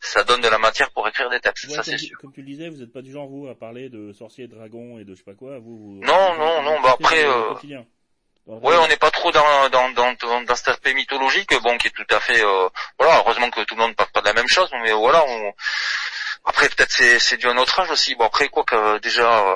ça 0.00 0.24
donne 0.24 0.40
de 0.40 0.48
la 0.48 0.58
matière 0.58 0.90
pour 0.92 1.06
écrire 1.08 1.28
des 1.28 1.40
textes, 1.40 1.70
ça 1.70 1.82
c'est 1.82 1.98
sûr. 1.98 2.16
Comme 2.20 2.32
tu 2.32 2.40
le 2.40 2.46
disais, 2.46 2.68
vous 2.70 2.78
n'êtes 2.78 2.92
pas 2.92 3.02
du 3.02 3.12
genre 3.12 3.26
vous 3.26 3.48
à 3.48 3.54
parler 3.54 3.90
de 3.90 4.12
sorciers, 4.12 4.48
dragons 4.48 4.98
et 4.98 5.04
de 5.04 5.12
je 5.12 5.18
sais 5.18 5.24
pas 5.24 5.34
quoi. 5.34 5.58
Vous, 5.58 6.00
non, 6.02 6.34
non, 6.36 6.62
non. 6.62 6.80
Bah 6.80 6.94
après. 6.98 7.24
Oui, 8.50 8.74
on 8.78 8.88
n'est 8.88 8.96
pas 8.96 9.10
trop 9.10 9.30
dans, 9.30 9.68
dans, 9.68 9.90
dans, 9.90 10.14
dans, 10.14 10.56
cet 10.56 10.68
aspect 10.68 10.94
mythologique, 10.94 11.54
bon, 11.60 11.76
qui 11.76 11.88
est 11.88 11.90
tout 11.90 12.06
à 12.08 12.18
fait, 12.18 12.42
euh, 12.42 12.70
voilà, 12.98 13.18
heureusement 13.18 13.50
que 13.50 13.60
tout 13.64 13.74
le 13.74 13.82
monde 13.82 13.90
ne 13.90 13.94
parle 13.94 14.10
pas 14.10 14.22
de 14.22 14.26
la 14.26 14.32
même 14.32 14.48
chose, 14.48 14.70
mais 14.82 14.90
voilà, 14.92 15.22
on, 15.22 15.52
après 16.46 16.70
peut-être 16.70 16.90
c'est, 16.90 17.18
c'est 17.18 17.36
dû 17.36 17.46
à 17.46 17.52
notre 17.52 17.78
âge 17.78 17.90
aussi. 17.90 18.14
Bon 18.14 18.24
après 18.24 18.48
quoi 18.48 18.64
que 18.64 18.98
déjà 19.00 19.40
euh, 19.40 19.54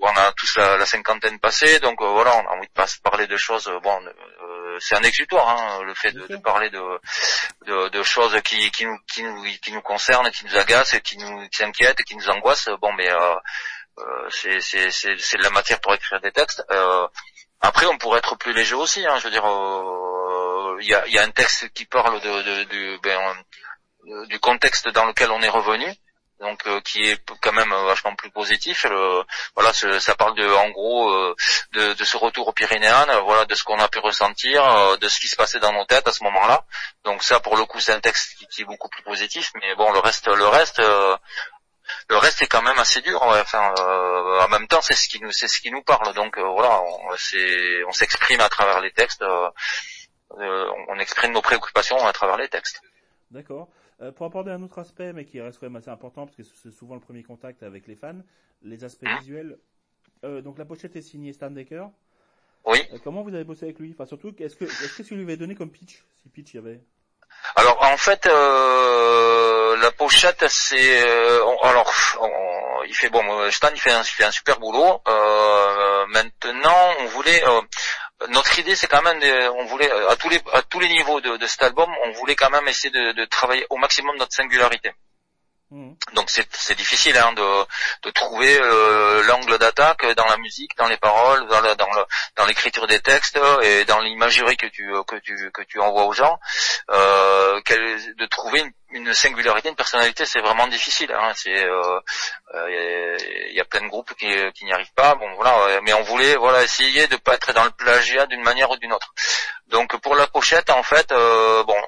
on 0.00 0.08
a 0.08 0.32
tous 0.32 0.56
la, 0.56 0.86
cinquantaine 0.86 1.38
passée, 1.38 1.80
donc 1.80 2.00
euh, 2.00 2.06
voilà, 2.06 2.34
on 2.34 2.46
a 2.46 2.56
envie 2.56 2.66
de 2.66 2.72
pas 2.72 2.86
parler 3.02 3.26
de 3.26 3.36
choses. 3.36 3.70
bon, 3.82 4.00
c'est 4.78 4.96
un 4.96 5.02
exutoire, 5.02 5.46
hein, 5.46 5.82
le 5.82 5.92
fait 5.92 6.12
de, 6.12 6.26
de 6.26 6.36
parler 6.38 6.70
de, 6.70 6.80
de, 7.66 7.88
de, 7.90 8.02
choses 8.02 8.40
qui, 8.40 8.70
qui, 8.70 8.86
nous, 8.86 8.96
qui, 9.12 9.22
nous, 9.22 9.44
qui 9.60 9.70
nous 9.72 9.82
concernent, 9.82 10.30
qui 10.30 10.46
nous 10.46 10.56
agacent, 10.56 10.98
qui 11.00 11.18
nous 11.18 11.46
qui 11.50 11.62
inquiètent, 11.62 12.02
qui 12.04 12.16
nous 12.16 12.30
angoissent. 12.30 12.70
Bon, 12.80 12.90
mais 12.94 13.10
c'est, 14.30 14.60
c'est, 14.62 14.90
c'est, 14.90 15.18
c'est 15.18 15.36
de 15.36 15.42
la 15.42 15.50
matière 15.50 15.78
pour 15.80 15.92
écrire 15.92 16.22
des 16.22 16.32
textes. 16.32 16.64
Après, 17.60 17.86
on 17.86 17.98
pourrait 17.98 18.18
être 18.18 18.36
plus 18.36 18.52
léger 18.52 18.74
aussi. 18.74 19.06
Hein, 19.06 19.18
je 19.18 19.24
veux 19.24 19.30
dire, 19.30 19.46
euh, 19.46 20.78
il 20.80 20.88
y, 20.88 20.94
a, 20.94 21.06
y, 21.08 21.18
a, 21.18 21.22
un 21.22 21.30
texte 21.30 21.70
qui 21.72 21.84
parle 21.84 22.20
de, 22.20 22.42
de, 22.42 22.64
de 22.64 22.98
ben, 23.02 23.20
euh, 24.08 24.26
du 24.26 24.38
contexte 24.40 24.88
dans 24.88 25.04
lequel 25.04 25.30
on 25.30 25.42
est 25.42 25.48
revenu, 25.48 25.86
donc 26.40 26.66
euh, 26.66 26.80
qui 26.80 27.02
est 27.02 27.20
quand 27.42 27.52
même 27.52 27.70
vachement 27.84 28.14
plus 28.16 28.30
positif. 28.30 28.86
voilà, 29.54 29.74
ça 29.74 30.14
parle 30.14 30.34
de, 30.36 30.48
en 30.48 30.70
gros, 30.70 31.34
de, 31.72 31.92
de, 31.92 32.04
ce 32.04 32.16
retour 32.16 32.48
aux 32.48 32.52
Pyrénéennes, 32.52 33.12
voilà, 33.24 33.44
de 33.44 33.54
ce 33.54 33.62
qu'on 33.62 33.78
a 33.78 33.88
pu 33.88 33.98
ressentir, 33.98 34.96
de 34.96 35.08
ce 35.08 35.20
qui 35.20 35.28
se 35.28 35.36
passait 35.36 35.60
dans 35.60 35.72
nos 35.72 35.84
têtes 35.84 36.08
à 36.08 36.12
ce 36.12 36.24
moment-là. 36.24 36.64
Donc 37.04 37.22
ça, 37.22 37.40
pour 37.40 37.58
le 37.58 37.66
coup, 37.66 37.78
c'est 37.78 37.92
un 37.92 38.00
texte 38.00 38.38
qui, 38.38 38.46
qui, 38.46 38.62
est 38.62 38.64
beaucoup 38.64 38.88
plus 38.88 39.02
positif. 39.02 39.52
Mais 39.60 39.74
bon, 39.74 39.92
le 39.92 39.98
reste, 39.98 40.28
le 40.28 40.48
reste, 40.48 40.80
le 42.10 42.16
reste 42.16 42.42
est 42.42 42.48
quand 42.48 42.62
même 42.62 42.78
assez 42.78 43.00
dur. 43.00 43.22
Enfin, 43.22 43.72
euh, 43.78 44.40
en 44.40 44.48
même 44.48 44.66
temps, 44.66 44.82
c'est 44.82 44.94
ce 44.94 45.08
qui 45.08 45.20
nous, 45.20 45.30
c'est 45.30 45.46
ce 45.46 45.60
qui 45.60 45.70
nous 45.70 45.82
parle. 45.82 46.12
Donc 46.14 46.36
euh, 46.36 46.42
voilà, 46.42 46.82
on, 46.82 47.12
on 47.88 47.92
s'exprime 47.92 48.40
à 48.40 48.48
travers 48.48 48.80
les 48.80 48.90
textes. 48.90 49.22
Euh, 49.22 49.50
on 50.88 50.98
exprime 50.98 51.32
nos 51.32 51.40
préoccupations 51.40 52.04
à 52.04 52.12
travers 52.12 52.36
les 52.36 52.48
textes. 52.48 52.82
D'accord. 53.30 53.68
pour 54.16 54.26
aborder 54.26 54.50
un 54.50 54.62
autre 54.62 54.78
aspect, 54.80 55.12
mais 55.12 55.24
qui 55.24 55.40
reste 55.40 55.58
quand 55.60 55.66
même 55.66 55.76
assez 55.76 55.90
important, 55.90 56.26
parce 56.26 56.36
que 56.36 56.42
c'est 56.42 56.72
souvent 56.72 56.94
le 56.94 57.00
premier 57.00 57.22
contact 57.22 57.62
avec 57.62 57.86
les 57.86 57.94
fans, 57.94 58.20
les 58.62 58.82
aspects 58.82 59.06
hein 59.06 59.18
visuels. 59.20 59.58
donc 60.22 60.58
la 60.58 60.64
pochette 60.64 60.96
est 60.96 61.02
signée 61.02 61.32
Stan 61.32 61.50
Decker. 61.50 61.86
Oui. 62.64 62.78
comment 63.04 63.22
vous 63.22 63.34
avez 63.34 63.44
bossé 63.44 63.66
avec 63.66 63.78
lui? 63.78 63.92
Enfin 63.92 64.06
surtout, 64.06 64.34
est-ce 64.38 64.56
que 64.56 64.64
est-ce 64.64 64.98
que 64.98 65.02
tu 65.02 65.14
lui 65.14 65.22
avais 65.22 65.36
donné 65.36 65.54
comme 65.54 65.70
pitch, 65.70 66.04
si 66.22 66.28
pitch 66.28 66.54
il 66.54 66.56
y 66.56 66.60
avait 66.60 66.80
alors 67.56 67.82
en 67.82 67.96
fait, 67.96 68.26
euh, 68.26 69.76
la 69.78 69.90
pochette, 69.90 70.46
c'est 70.48 71.02
euh, 71.04 71.44
alors 71.62 71.92
il 72.86 72.94
fait 72.94 73.08
bon, 73.08 73.50
Stan 73.50 73.68
il 73.74 73.80
fait 73.80 73.92
un, 73.92 74.32
super 74.32 74.58
boulot. 74.58 75.02
Euh, 75.08 76.06
maintenant, 76.08 76.94
on 77.00 77.06
voulait 77.06 77.42
notre 78.28 78.58
idée, 78.58 78.76
c'est 78.76 78.86
quand 78.86 79.02
même, 79.02 79.20
on 79.56 79.64
voulait 79.64 79.90
à 80.08 80.16
tous 80.16 80.28
les 80.28 80.40
à 80.52 80.62
tous 80.62 80.80
les 80.80 80.88
niveaux 80.88 81.20
de, 81.20 81.36
de 81.36 81.46
cet 81.46 81.62
album, 81.62 81.90
on 82.04 82.12
voulait 82.12 82.36
quand 82.36 82.50
même 82.50 82.68
essayer 82.68 82.90
de, 82.90 83.12
de 83.12 83.24
travailler 83.24 83.66
au 83.70 83.76
maximum 83.76 84.16
notre 84.16 84.34
singularité. 84.34 84.92
Mhm. 85.72 85.94
Donc 86.14 86.30
c'est 86.30 86.74
difficile 86.74 87.16
hein, 87.16 87.32
de, 87.32 88.10
trouver 88.10 88.58
euh, 88.60 89.22
l'angle 89.22 89.56
d'attaque 89.56 90.04
dans 90.16 90.26
la 90.26 90.36
musique, 90.36 90.76
dans 90.76 90.88
les 90.88 90.96
paroles, 90.96 91.46
dans, 91.46 91.62
dans, 91.76 91.88
dans 92.34 92.44
l'écriture 92.46 92.88
des 92.88 92.98
textes 92.98 93.38
et 93.62 93.84
dans 93.84 94.00
l'imagerie 94.00 94.56
que 94.56 94.66
tu 94.66 94.90
que 95.06 95.14
tu 95.20 95.52
que 95.52 95.62
tu 95.62 95.78
envoies 95.78 96.06
aux 96.06 96.12
gens. 96.12 96.40
Euh, 96.90 97.60
de 97.70 98.26
trouver 98.26 98.64
une, 98.90 99.14
singularité, 99.14 99.68
une 99.68 99.76
personnalité, 99.76 100.24
c'est 100.24 100.40
vraiment 100.40 100.66
difficile. 100.66 101.12
Hein. 101.12 101.32
Il 101.46 101.52
euh, 101.56 103.16
y 103.52 103.60
a 103.60 103.64
plein 103.64 103.82
de 103.82 103.88
groupes 103.88 104.12
qui, 104.14 104.26
qui 104.54 104.64
n'y 104.64 104.72
arrivent 104.72 104.94
pas. 104.96 105.14
Bon 105.14 105.32
voilà, 105.36 105.80
mais 105.82 105.92
on 105.92 106.02
voulait 106.02 106.34
voilà 106.34 106.64
essayer 106.64 107.06
de 107.06 107.14
pas 107.14 107.34
être 107.34 107.52
dans 107.52 107.64
le 107.64 107.70
plagiat 107.70 108.26
d'une 108.26 108.42
manière 108.42 108.70
ou 108.70 108.76
d'une 108.76 108.92
autre. 108.92 109.14
Donc 109.68 109.96
pour 110.00 110.16
la 110.16 110.26
pochette, 110.26 110.70
en 110.70 110.82
fait, 110.82 111.10
bon, 111.10 111.80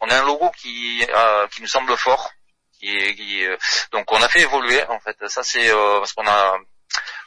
on 0.00 0.08
a 0.08 0.16
un 0.16 0.24
logo 0.24 0.50
qui 0.58 1.06
qui 1.52 1.62
nous 1.62 1.68
semble 1.68 1.96
fort 1.96 2.32
euh, 2.82 3.56
donc 3.92 4.10
on 4.12 4.22
a 4.22 4.28
fait 4.28 4.40
évoluer 4.40 4.82
en 4.88 5.00
fait. 5.00 5.16
Ça 5.28 5.42
c'est 5.42 5.70
euh, 5.70 5.98
parce 5.98 6.12
qu'on 6.12 6.26
a 6.26 6.58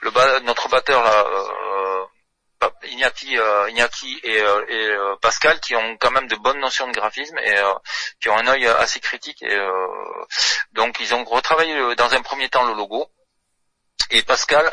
le 0.02 0.40
notre 0.42 0.70
batteur 0.70 1.04
là, 1.04 1.26
euh, 1.26 2.06
Iñaki, 2.86 3.36
et, 4.24 4.42
Pascal 5.22 5.60
qui 5.60 5.76
ont 5.76 5.98
quand 5.98 6.12
même 6.12 6.28
de 6.28 6.36
bonnes 6.36 6.60
notions 6.60 6.88
de 6.88 6.94
graphisme 6.94 7.38
et 7.40 7.56
qui 8.22 8.30
ont 8.30 8.38
un 8.38 8.48
œil 8.48 8.68
assez 8.68 9.00
critique 9.02 9.42
et 9.44 9.58
donc 10.72 10.98
ils 11.02 11.14
ont 11.14 11.26
retravaillé 11.26 11.96
dans 11.96 12.14
un 12.14 12.22
premier 12.22 12.48
temps 12.48 12.64
le 12.66 12.74
logo 12.74 13.08
et 14.12 14.22
Pascal 14.22 14.64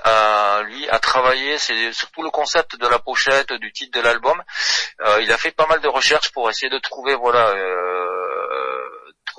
lui 0.66 0.88
a 0.88 0.98
travaillé 1.00 1.58
c'est 1.58 1.92
surtout 1.92 2.22
le 2.22 2.30
concept 2.30 2.76
de 2.76 2.86
la 2.86 3.00
pochette 3.00 3.52
du 3.54 3.72
titre 3.72 3.98
de 3.98 4.04
l'album 4.04 4.40
il 5.20 5.32
a 5.32 5.38
fait 5.38 5.52
pas 5.52 5.66
mal 5.66 5.80
de 5.80 5.88
recherches 5.88 6.30
pour 6.30 6.48
essayer 6.48 6.70
de 6.70 6.78
trouver 6.78 7.16
voilà 7.16 7.52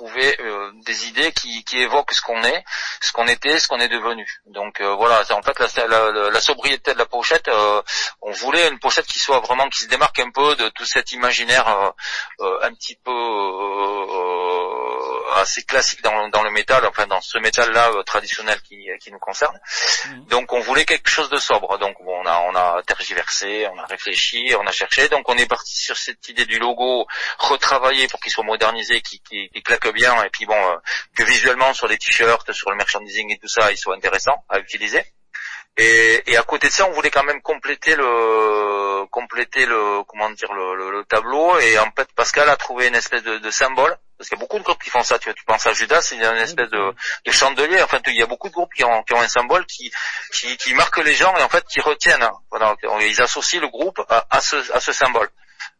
trouver 0.02 0.36
euh, 0.40 0.72
des 0.84 1.06
idées 1.06 1.30
qui, 1.32 1.62
qui, 1.62 1.78
évoquent 1.78 2.12
ce 2.12 2.20
qu'on 2.22 2.42
est, 2.42 2.64
ce 3.00 3.12
qu'on 3.12 3.28
était, 3.28 3.60
ce 3.60 3.68
qu'on 3.68 3.78
est 3.78 3.88
devenu. 3.88 4.26
Donc 4.46 4.80
euh, 4.80 4.94
voilà, 4.96 5.24
c'est 5.24 5.32
en 5.32 5.42
fait 5.42 5.56
la, 5.60 6.40
sobriété 6.40 6.92
de 6.92 6.98
la 6.98 7.06
pochette. 7.06 7.46
Euh, 7.46 7.80
on 8.20 8.32
voulait 8.32 8.68
une 8.68 8.80
pochette 8.80 9.06
qui 9.06 9.20
soit 9.20 9.38
vraiment 9.38 9.68
qui 9.68 9.82
se 9.84 9.88
démarque 9.88 10.18
un 10.18 10.30
peu 10.32 10.56
de 10.56 10.68
tout 10.70 10.84
cet 10.84 11.12
imaginaire 11.12 11.68
un 12.38 12.74
petit 12.74 12.96
peu 13.04 13.12
assez 15.38 15.62
classique 15.62 16.02
dans, 16.02 16.28
dans, 16.28 16.42
le 16.42 16.50
métal, 16.50 16.84
enfin 16.86 17.06
dans 17.06 17.20
ce 17.20 17.38
métal-là 17.38 17.90
traditionnel 18.04 18.60
qui, 18.62 18.86
qui, 19.00 19.10
nous 19.12 19.18
concerne. 19.18 19.58
Mhm. 20.06 20.26
Donc 20.26 20.52
on 20.52 20.60
voulait 20.60 20.84
quelque 20.84 21.08
chose 21.08 21.30
de 21.30 21.38
sobre. 21.38 21.78
Donc 21.78 21.96
bon, 22.02 22.20
on 22.22 22.26
a 22.26 22.38
on 22.40 22.54
a 22.54 22.82
tergiversé, 22.82 23.66
on 23.72 23.78
a 23.78 23.86
réfléchi, 23.86 24.54
on 24.58 24.66
a 24.66 24.72
cherché. 24.72 25.08
Donc 25.08 25.28
on 25.28 25.36
est 25.36 25.46
parti 25.46 25.76
sur 25.76 25.96
cette 25.96 26.28
idée 26.28 26.46
du 26.46 26.58
logo 26.58 27.06
retravaillé 27.38 28.08
pour 28.08 28.20
qu'il 28.20 28.32
soit 28.32 28.44
modernisé, 28.44 29.00
qui, 29.00 29.20
qui, 29.20 29.48
qui 29.48 29.62
claque 29.62 29.92
bien 29.92 30.22
et 30.24 30.30
puis 30.30 30.46
bon 30.46 30.54
euh, 30.54 30.76
que 31.14 31.22
visuellement 31.22 31.74
sur 31.74 31.88
les 31.88 31.98
t-shirts, 31.98 32.52
sur 32.52 32.70
le 32.70 32.76
merchandising 32.76 33.32
et 33.32 33.38
tout 33.38 33.48
ça, 33.48 33.72
ils 33.72 33.78
soient 33.78 33.96
intéressants 33.96 34.44
à 34.48 34.58
utiliser. 34.58 35.04
Et, 35.78 36.36
à 36.36 36.42
côté 36.42 36.68
de 36.68 36.72
ça, 36.72 36.86
on 36.86 36.92
voulait 36.92 37.10
quand 37.10 37.24
même 37.24 37.40
compléter 37.40 37.96
le 37.96 39.06
compléter 39.06 39.66
le 39.66 40.02
comment 40.04 40.30
dire 40.30 40.52
le, 40.52 40.90
le, 40.90 41.04
tableau. 41.04 41.58
Et 41.60 41.78
en 41.78 41.90
fait, 41.96 42.08
Pascal 42.14 42.48
a 42.50 42.56
trouvé 42.56 42.88
une 42.88 42.94
espèce 42.94 43.22
de, 43.22 43.50
symbole 43.50 43.96
parce 44.18 44.28
qu'il 44.28 44.38
y 44.38 44.40
a 44.40 44.44
beaucoup 44.44 44.58
de 44.58 44.64
groupes 44.64 44.82
qui 44.82 44.90
font 44.90 45.02
ça. 45.02 45.18
Tu, 45.18 45.32
tu 45.34 45.44
penses 45.44 45.66
à 45.66 45.72
Judas, 45.72 46.02
c'est 46.02 46.16
une 46.16 46.22
espèce 46.22 46.68
de, 46.68 46.94
de 47.24 47.32
chandelier. 47.32 47.82
Enfin, 47.82 48.00
il 48.06 48.16
y 48.16 48.22
a 48.22 48.26
beaucoup 48.26 48.48
de 48.48 48.54
groupes 48.54 48.72
qui 48.74 48.84
ont, 48.84 49.02
qui 49.02 49.14
ont 49.14 49.20
un 49.20 49.28
symbole 49.28 49.64
qui, 49.66 49.90
qui, 50.30 50.74
marque 50.74 50.98
les 50.98 51.14
gens 51.14 51.34
et 51.36 51.42
en 51.42 51.48
fait 51.48 51.64
qui 51.64 51.80
retiennent. 51.80 52.28
Ils 53.00 53.22
associent 53.22 53.60
le 53.60 53.68
groupe 53.68 54.00
à 54.08 54.40
ce, 54.40 54.56
à 54.72 54.80
ce 54.80 54.92
symbole 54.92 55.30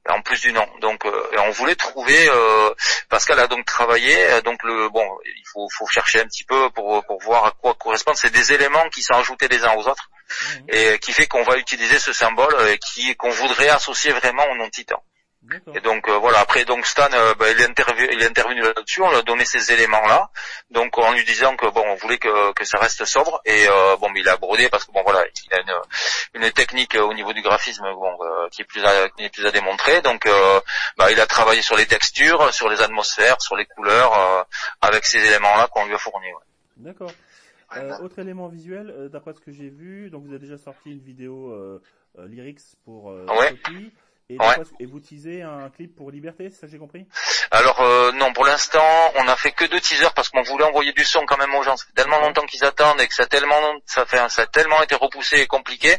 en 0.08 0.20
plus 0.22 0.40
du 0.40 0.52
nom. 0.52 0.66
Donc 0.80 1.04
euh, 1.04 1.28
on 1.38 1.50
voulait 1.50 1.76
trouver 1.76 2.28
euh, 2.28 2.70
Pascal 3.08 3.38
a 3.38 3.46
donc 3.46 3.64
travaillé 3.64 4.16
euh, 4.30 4.40
donc 4.42 4.62
le 4.64 4.88
bon 4.88 5.06
il 5.24 5.44
faut, 5.52 5.68
faut 5.78 5.86
chercher 5.86 6.20
un 6.20 6.24
petit 6.24 6.44
peu 6.44 6.70
pour 6.70 7.04
pour 7.04 7.20
voir 7.22 7.46
à 7.46 7.50
quoi 7.52 7.74
correspondent 7.74 8.16
c'est 8.16 8.32
des 8.32 8.52
éléments 8.52 8.88
qui 8.90 9.02
sont 9.02 9.14
ajoutés 9.14 9.48
les 9.48 9.64
uns 9.64 9.74
aux 9.74 9.86
autres 9.86 10.10
mmh. 10.40 10.58
et 10.68 10.98
qui 10.98 11.12
fait 11.12 11.26
qu'on 11.26 11.44
va 11.44 11.56
utiliser 11.56 11.98
ce 11.98 12.12
symbole 12.12 12.54
et 12.68 12.78
qui 12.78 13.14
qu'on 13.16 13.30
voudrait 13.30 13.68
associer 13.68 14.12
vraiment 14.12 14.44
au 14.50 14.56
nom 14.56 14.68
Titan. 14.70 15.02
Et 15.74 15.80
donc 15.80 16.08
euh, 16.08 16.18
voilà, 16.18 16.38
après 16.38 16.64
donc 16.64 16.86
Stan, 16.86 17.08
euh, 17.12 17.34
bah, 17.34 17.50
il, 17.50 17.60
est 17.60 18.12
il 18.12 18.22
est 18.22 18.26
intervenu 18.26 18.60
là-dessus, 18.60 19.02
on 19.02 19.10
lui 19.10 19.16
a 19.16 19.22
donné 19.22 19.44
ces 19.44 19.72
éléments-là, 19.72 20.30
donc 20.70 20.96
en 20.98 21.12
lui 21.12 21.24
disant 21.24 21.56
que 21.56 21.66
bon, 21.66 21.82
on 21.84 21.96
voulait 21.96 22.18
que, 22.18 22.52
que 22.52 22.64
ça 22.64 22.78
reste 22.78 23.04
sobre, 23.04 23.40
et 23.44 23.66
euh, 23.68 23.96
bon, 23.96 24.08
mais 24.10 24.20
il 24.20 24.28
a 24.28 24.36
brodé 24.36 24.68
parce 24.68 24.84
que 24.84 24.92
bon 24.92 25.02
voilà, 25.02 25.24
il 25.26 25.54
a 25.54 25.60
une, 25.60 26.42
une 26.44 26.52
technique 26.52 26.94
au 26.94 27.12
niveau 27.12 27.32
du 27.32 27.42
graphisme 27.42 27.82
bon, 27.82 28.16
qui 28.52 28.62
est 28.62 28.64
plus 28.64 28.84
à, 28.84 29.08
qui 29.10 29.24
est 29.24 29.30
plus 29.30 29.44
à 29.44 29.50
démontrer, 29.50 30.00
donc 30.02 30.28
bah, 30.96 31.10
il 31.10 31.20
a 31.20 31.26
travaillé 31.26 31.60
sur 31.60 31.76
les 31.76 31.86
textures, 31.86 32.54
sur 32.54 32.68
les 32.68 32.80
atmosphères, 32.80 33.42
sur 33.42 33.56
les 33.56 33.66
couleurs, 33.66 34.46
avec 34.80 35.04
ces 35.04 35.18
éléments-là 35.26 35.66
qu'on 35.72 35.86
lui 35.86 35.94
a 35.94 35.98
fournis. 35.98 36.32
Ouais. 36.32 36.42
D'accord. 36.76 37.12
autre 38.00 38.20
élément 38.20 38.46
visuel, 38.46 39.08
d'après 39.12 39.32
ce 39.32 39.40
que 39.40 39.50
j'ai 39.50 39.70
vu, 39.70 40.08
donc 40.08 40.22
vous 40.22 40.30
avez 40.30 40.38
déjà 40.38 40.58
sorti 40.58 40.92
une 40.92 41.00
vidéo 41.00 41.52
lyrics 42.16 42.60
pour 42.84 43.06
ouais. 43.06 43.56
Et, 44.80 44.86
vous 44.86 45.00
teasez 45.00 45.42
un 45.42 45.70
clip 45.70 45.94
pour 45.96 46.10
Liberté, 46.10 46.50
ça 46.50 46.66
j'ai 46.66 46.78
compris? 46.78 47.06
Alors 47.50 47.80
euh, 47.80 48.12
non, 48.12 48.32
pour 48.32 48.44
l'instant, 48.44 49.12
on 49.16 49.28
a 49.28 49.36
fait 49.36 49.52
que 49.52 49.64
deux 49.64 49.80
teasers 49.80 50.12
parce 50.14 50.28
qu'on 50.28 50.42
voulait 50.42 50.64
envoyer 50.64 50.92
du 50.92 51.04
son 51.04 51.24
quand 51.26 51.38
même 51.38 51.54
aux 51.54 51.62
gens. 51.62 51.76
Ça 51.76 51.86
fait 51.86 52.02
tellement 52.02 52.20
longtemps 52.20 52.46
qu'ils 52.46 52.64
attendent 52.64 53.00
et 53.00 53.06
que 53.06 53.14
ça 53.14 53.24
a 53.24 53.26
tellement, 53.26 53.60
ça 53.86 54.04
fait, 54.06 54.18
ça 54.28 54.42
a 54.42 54.46
tellement 54.46 54.82
été 54.82 54.94
repoussé 54.94 55.40
et 55.40 55.46
compliqué 55.46 55.96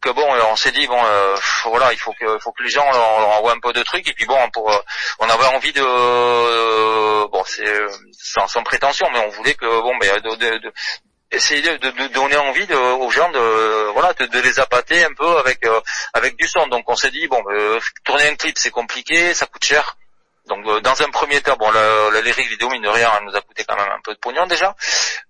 que 0.00 0.10
bon, 0.10 0.34
euh, 0.34 0.40
on 0.50 0.56
s'est 0.56 0.72
dit 0.72 0.86
bon, 0.86 1.02
euh, 1.04 1.36
voilà, 1.64 1.92
il 1.92 1.98
faut 1.98 2.12
que, 2.12 2.38
faut 2.38 2.52
que 2.52 2.62
les 2.62 2.70
gens 2.70 2.84
leur, 2.90 3.20
leur 3.20 3.28
envoient 3.38 3.52
un 3.52 3.60
peu 3.60 3.72
de 3.72 3.82
trucs 3.82 4.08
et 4.08 4.12
puis 4.12 4.26
bon, 4.26 4.38
pour, 4.52 4.72
euh, 4.72 4.78
on 5.20 5.28
avait 5.28 5.46
envie 5.46 5.72
de, 5.72 5.82
euh, 5.82 7.28
bon, 7.28 7.42
c'est 7.46 7.64
sans, 8.12 8.46
sans 8.46 8.62
prétention, 8.62 9.06
mais 9.12 9.20
on 9.20 9.30
voulait 9.30 9.54
que 9.54 9.66
bon, 9.66 9.96
ben, 9.98 10.20
de, 10.20 10.36
de, 10.36 10.58
de 10.58 10.72
essayer 11.34 11.62
de, 11.62 11.76
de, 11.76 12.06
donner 12.08 12.36
envie 12.36 12.66
de, 12.66 12.74
aux 12.74 13.10
gens 13.10 13.30
de 13.30 13.92
voilà 13.92 14.12
de, 14.14 14.26
de, 14.26 14.40
les 14.40 14.60
appâter 14.60 15.04
un 15.04 15.14
peu 15.14 15.38
avec 15.38 15.64
euh, 15.66 15.80
avec 16.12 16.36
du 16.36 16.46
son 16.46 16.66
donc 16.68 16.88
on 16.88 16.96
s'est 16.96 17.10
dit 17.10 17.26
bon 17.28 17.42
euh, 17.50 17.78
tourner 18.04 18.28
un 18.28 18.36
clip 18.36 18.56
c'est 18.58 18.70
compliqué 18.70 19.34
ça 19.34 19.46
coûte 19.46 19.64
cher 19.64 19.96
donc 20.46 20.66
euh, 20.66 20.80
dans 20.80 21.00
un 21.02 21.10
premier 21.10 21.40
temps, 21.40 21.56
bon, 21.56 21.70
la, 21.70 22.10
la 22.10 22.20
lyrique 22.20 22.48
vidéo 22.48 22.68
mine 22.68 22.82
de 22.82 22.88
rien, 22.88 23.10
elle 23.18 23.24
nous 23.24 23.34
a 23.34 23.40
coûté 23.40 23.64
quand 23.64 23.76
même 23.76 23.90
un 23.90 24.00
peu 24.04 24.12
de 24.12 24.18
pognon 24.18 24.46
déjà. 24.46 24.76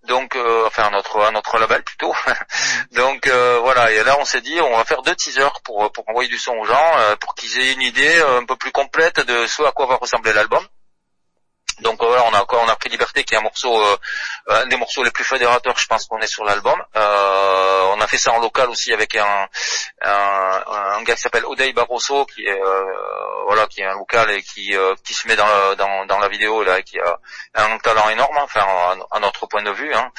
Donc, 0.03 0.35
euh, 0.35 0.65
enfin 0.67 0.91
notre 0.91 1.31
notre 1.31 1.59
label 1.59 1.83
plutôt. 1.85 2.13
Donc 2.93 3.29
euh, 3.29 3.61
voilà, 3.63 3.93
et 3.93 4.03
là 4.03 4.17
on 4.19 4.25
s'est 4.25 4.41
dit, 4.41 4.61
on 4.61 4.77
va 4.77 4.85
faire 4.85 5.03
deux 5.03 5.15
teasers 5.15 5.61
pour 5.63 5.93
pour 5.93 6.09
envoyer 6.09 6.29
du 6.29 6.39
son 6.39 6.53
aux 6.55 6.65
gens, 6.65 6.99
euh, 6.99 7.17
pour 7.17 7.35
qu'ils 7.37 7.61
aient 7.61 7.73
une 7.73 7.83
idée 7.83 8.21
un 8.23 8.45
peu 8.45 8.57
plus 8.57 8.73
complète 8.73 9.21
de 9.21 9.47
ce 9.47 9.63
à 9.63 9.71
quoi 9.71 9.87
va 9.87 9.97
ressembler 9.97 10.33
l'album. 10.33 10.67
Donc 11.81 12.03
voilà, 12.03 12.25
on 12.25 12.35
a 12.35 12.45
on 12.49 12.69
a 12.69 12.77
pris 12.77 12.89
Liberté 12.89 13.25
qui 13.25 13.35
est 13.35 13.39
un 13.39 13.43
morceau, 13.43 13.81
euh, 13.81 13.97
un 14.49 14.67
des 14.67 14.77
morceaux 14.77 15.03
les 15.03 15.11
plus 15.11 15.25
fédérateurs, 15.25 15.77
je 15.77 15.87
pense 15.87 16.07
qu'on 16.07 16.19
est 16.21 16.27
sur 16.27 16.45
l'album. 16.45 16.81
Euh, 16.97 17.84
fait 18.15 18.19
ça 18.19 18.33
en 18.33 18.41
local 18.41 18.69
aussi 18.71 18.93
avec 18.93 19.17
un 19.17 19.49
un, 20.03 20.65
un 20.67 21.03
gars 21.03 21.15
qui 21.15 21.23
s'appelle 21.23 21.45
Odey 21.47 21.73
Barroso 21.73 22.25
qui 22.27 22.45
est 22.45 22.61
euh, 22.63 22.85
voilà 23.47 23.67
qui 23.67 23.81
est 23.81 23.87
un 23.87 23.95
local 23.95 24.31
et 24.31 24.43
qui 24.43 24.77
euh, 24.77 24.95
qui 25.05 25.15
se 25.15 25.27
met 25.29 25.37
dans, 25.37 25.75
dans 25.77 26.07
dans 26.07 26.19
la 26.19 26.29
vidéo 26.29 26.63
là, 26.63 26.79
et 26.79 26.83
qui 26.83 26.99
a 26.99 27.19
un 27.55 27.79
talent 27.79 28.09
énorme, 28.11 28.37
hein, 28.37 28.43
enfin 28.45 28.65
à, 29.11 29.21
notre 29.21 29.47
point 29.47 29.63
de 29.63 29.71
vue. 29.71 29.93
Hein. 29.95 30.11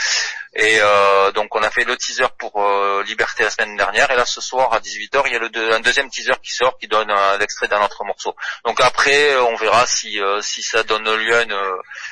Et 0.58 0.78
euh, 0.80 1.32
donc 1.32 1.54
on 1.56 1.64
a 1.64 1.70
fait 1.70 1.84
le 1.84 1.98
teaser 1.98 2.28
pour 2.38 2.64
euh, 2.64 3.04
Liberté 3.04 3.44
la 3.44 3.50
semaine 3.50 3.76
dernière 3.76 4.10
et 4.10 4.16
là 4.16 4.26
ce 4.26 4.40
soir 4.40 4.74
à 4.74 4.80
18h 4.80 5.24
il 5.26 5.34
y 5.34 5.36
a 5.36 5.40
le 5.40 5.74
un 5.74 5.82
deuxième 5.82 6.10
teaser 6.10 6.34
qui 6.42 6.52
sort 6.52 6.78
qui 6.78 6.88
donne 6.88 7.14
l'extrait 7.40 7.68
d'un 7.68 7.84
autre 7.84 8.04
morceau. 8.06 8.36
Donc 8.66 8.80
après 8.80 9.36
on 9.36 9.56
verra 9.56 9.86
si 9.86 10.20
si 10.42 10.64
ça 10.64 10.84
donne 10.84 11.14
lieu 11.16 11.36
à 11.36 11.44
une, 11.44 11.60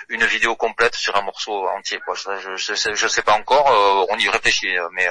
une 0.10 0.26
vidéo 0.26 0.56
complète 0.56 0.96
sur 0.96 1.15
un 1.15 1.22
morceau 1.22 1.67
entier. 1.69 2.00
Quoi. 2.06 2.15
Je, 2.15 2.56
je, 2.56 2.74
sais, 2.74 2.96
je 2.96 3.08
sais 3.08 3.22
pas 3.22 3.34
encore, 3.34 4.08
on 4.10 4.17
y 4.17 4.28
réfléchit, 4.30 4.76
mais 4.91 5.08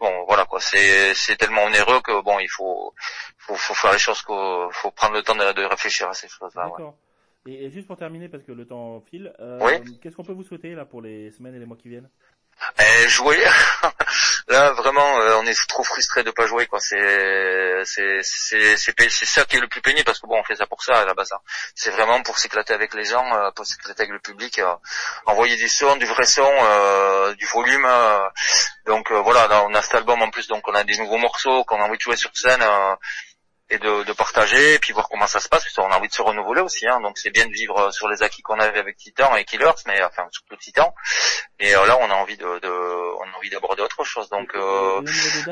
bon 0.00 0.24
voilà 0.26 0.44
quoi. 0.44 0.60
C'est 0.60 1.14
c'est 1.14 1.36
tellement 1.36 1.64
onéreux 1.64 2.00
que 2.00 2.22
bon 2.22 2.38
il 2.38 2.48
faut 2.48 2.94
faut, 3.38 3.54
faut 3.54 3.74
faire 3.74 3.92
les 3.92 3.98
choses 3.98 4.22
qu'il 4.22 4.68
faut 4.72 4.90
prendre 4.90 5.14
le 5.14 5.22
temps 5.22 5.34
de, 5.34 5.52
de 5.52 5.64
réfléchir 5.64 6.08
à 6.08 6.14
ces 6.14 6.28
choses-là. 6.28 6.64
D'accord. 6.64 6.96
Et, 7.46 7.64
et, 7.64 7.70
juste 7.70 7.86
pour 7.86 7.96
terminer, 7.96 8.28
parce 8.28 8.42
que 8.42 8.52
le 8.52 8.66
temps 8.66 9.00
file, 9.00 9.32
euh, 9.40 9.58
oui 9.62 9.98
qu'est-ce 10.00 10.16
qu'on 10.16 10.24
peut 10.24 10.32
vous 10.32 10.42
souhaiter 10.42 10.74
là 10.74 10.84
pour 10.84 11.00
les 11.00 11.30
semaines 11.30 11.54
et 11.54 11.58
les 11.58 11.66
mois 11.66 11.76
qui 11.76 11.88
viennent? 11.88 12.10
Eh, 12.78 13.08
jouer. 13.08 13.42
Là, 14.48 14.72
vraiment, 14.72 15.20
euh, 15.20 15.36
on 15.40 15.46
est 15.46 15.68
trop 15.68 15.84
frustré 15.84 16.22
de 16.22 16.30
pas 16.30 16.46
jouer, 16.46 16.66
quoi. 16.66 16.80
C'est, 16.80 17.82
c'est, 17.84 18.22
c'est, 18.22 19.26
ça 19.26 19.44
qui 19.44 19.56
est 19.56 19.60
le 19.60 19.68
plus 19.68 19.80
pénible 19.80 20.04
parce 20.04 20.20
que 20.20 20.26
bon, 20.26 20.38
on 20.38 20.44
fait 20.44 20.56
ça 20.56 20.66
pour 20.66 20.82
ça 20.82 21.04
la 21.04 21.14
base. 21.14 21.32
Hein. 21.32 21.40
C'est 21.74 21.90
vraiment 21.90 22.22
pour 22.22 22.38
s'éclater 22.38 22.74
avec 22.74 22.94
les 22.94 23.04
gens, 23.04 23.24
euh, 23.34 23.50
pour 23.52 23.66
s'éclater 23.66 24.02
avec 24.02 24.12
le 24.12 24.20
public, 24.20 24.58
euh, 24.58 24.74
envoyer 25.26 25.56
du 25.56 25.68
son, 25.68 25.96
du 25.96 26.06
vrai 26.06 26.24
son, 26.24 26.48
euh, 26.48 27.34
du 27.34 27.46
volume. 27.46 27.86
donc 28.86 29.12
voilà, 29.12 29.46
là, 29.48 29.64
on 29.64 29.74
a 29.74 29.82
cet 29.82 29.94
album 29.94 30.22
en 30.22 30.30
plus, 30.30 30.48
donc 30.48 30.66
on 30.68 30.74
a 30.74 30.84
des 30.84 30.96
nouveaux 30.98 31.18
morceaux 31.18 31.64
qu'on 31.64 31.80
a 31.80 31.84
envie 31.84 31.96
de 31.96 32.02
jouer 32.02 32.16
sur 32.16 32.30
scène 32.34 32.62
et 33.70 33.78
de, 33.78 34.04
de, 34.04 34.12
partager 34.12 34.74
et 34.74 34.78
puis 34.78 34.92
voir 34.92 35.08
comment 35.08 35.26
ça 35.26 35.40
se 35.40 35.48
passe 35.48 35.64
parce 35.64 35.74
qu'on 35.74 35.92
a 35.94 35.98
envie 35.98 36.08
de 36.08 36.12
se 36.12 36.22
renouveler 36.22 36.62
aussi 36.62 36.86
hein, 36.86 37.00
donc 37.00 37.18
c'est 37.18 37.30
bien 37.30 37.46
de 37.46 37.52
vivre 37.52 37.90
sur 37.92 38.08
les 38.08 38.22
acquis 38.22 38.40
qu'on 38.42 38.58
avait 38.58 38.78
avec 38.78 38.96
Titan 38.96 39.36
et 39.36 39.44
Killers 39.44 39.82
mais 39.86 40.02
enfin 40.02 40.26
surtout 40.30 40.56
Titan. 40.56 40.94
Et 41.60 41.74
euh, 41.74 41.86
là 41.86 41.98
on 42.00 42.10
a 42.10 42.14
envie 42.14 42.36
de, 42.36 42.58
de 42.60 42.68
on 42.68 43.24
a 43.24 43.36
envie 43.36 43.50
d'aborder 43.50 43.82
autre 43.82 44.04
chose. 44.04 44.28
Donc 44.30 44.54
euh, 44.54 45.02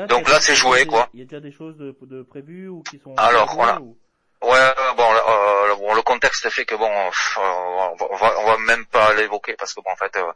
donc 0.07 0.29
là 0.29 0.39
c'est 0.41 0.55
joué 0.55 0.85
quoi. 0.85 1.09
il 1.13 1.19
y 1.19 1.23
a 1.23 1.25
déjà 1.25 1.39
des 1.39 1.51
choses 1.51 1.77
de, 1.77 1.95
de 2.01 2.23
prévues 2.23 2.69
ou 2.69 2.81
qui 2.83 2.99
sont 2.99 3.13
alors 3.17 3.53
voilà 3.53 3.79
ou... 3.81 3.97
Ouais, 4.39 4.73
bon, 4.95 5.15
euh, 5.15 5.75
bon, 5.77 5.95
le 5.95 6.01
contexte 6.03 6.47
fait 6.51 6.65
que 6.65 6.75
bon, 6.75 6.91
euh, 6.91 7.11
on, 7.37 8.15
va, 8.17 8.39
on 8.39 8.45
va 8.45 8.57
même 8.59 8.85
pas 8.85 9.11
l'évoquer 9.15 9.55
parce 9.55 9.73
que 9.73 9.81
bon, 9.81 9.89
en 9.89 9.95
fait, 9.95 10.15
euh, 10.15 10.31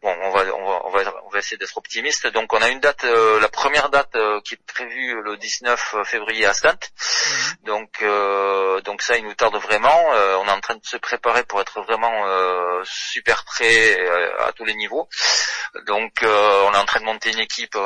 bon, 0.00 0.16
on 0.22 0.30
va, 0.30 0.44
on 0.54 0.66
va, 0.66 0.80
on 0.86 0.90
va, 0.90 1.14
on 1.26 1.28
va 1.28 1.38
essayer 1.38 1.58
d'être 1.58 1.76
optimiste. 1.76 2.26
Donc, 2.28 2.50
on 2.54 2.62
a 2.62 2.70
une 2.70 2.80
date, 2.80 3.04
euh, 3.04 3.38
la 3.40 3.48
première 3.48 3.90
date 3.90 4.16
qui 4.44 4.54
est 4.54 4.66
prévue 4.66 5.20
le 5.22 5.36
19 5.36 5.96
février 6.04 6.46
à 6.46 6.54
Stant. 6.54 6.70
Mhm. 6.70 7.56
Donc, 7.64 8.04
donc 8.84 9.02
ça, 9.02 9.18
il 9.18 9.24
nous 9.24 9.34
tarde 9.34 9.56
vraiment. 9.56 10.00
on 10.40 10.48
est 10.48 10.50
en 10.50 10.60
train 10.60 10.76
de 10.76 10.86
se 10.86 10.96
préparer 10.96 11.44
pour 11.44 11.60
être 11.60 11.82
vraiment 11.82 12.24
super 12.84 13.44
prêt 13.44 13.98
à 14.40 14.52
tous 14.52 14.64
les 14.64 14.74
niveaux. 14.74 15.08
Donc, 15.86 16.12
on 16.22 16.72
est 16.72 16.78
en 16.78 16.86
train 16.86 17.00
de 17.00 17.04
monter 17.04 17.32
une 17.32 17.40
équipe 17.40 17.76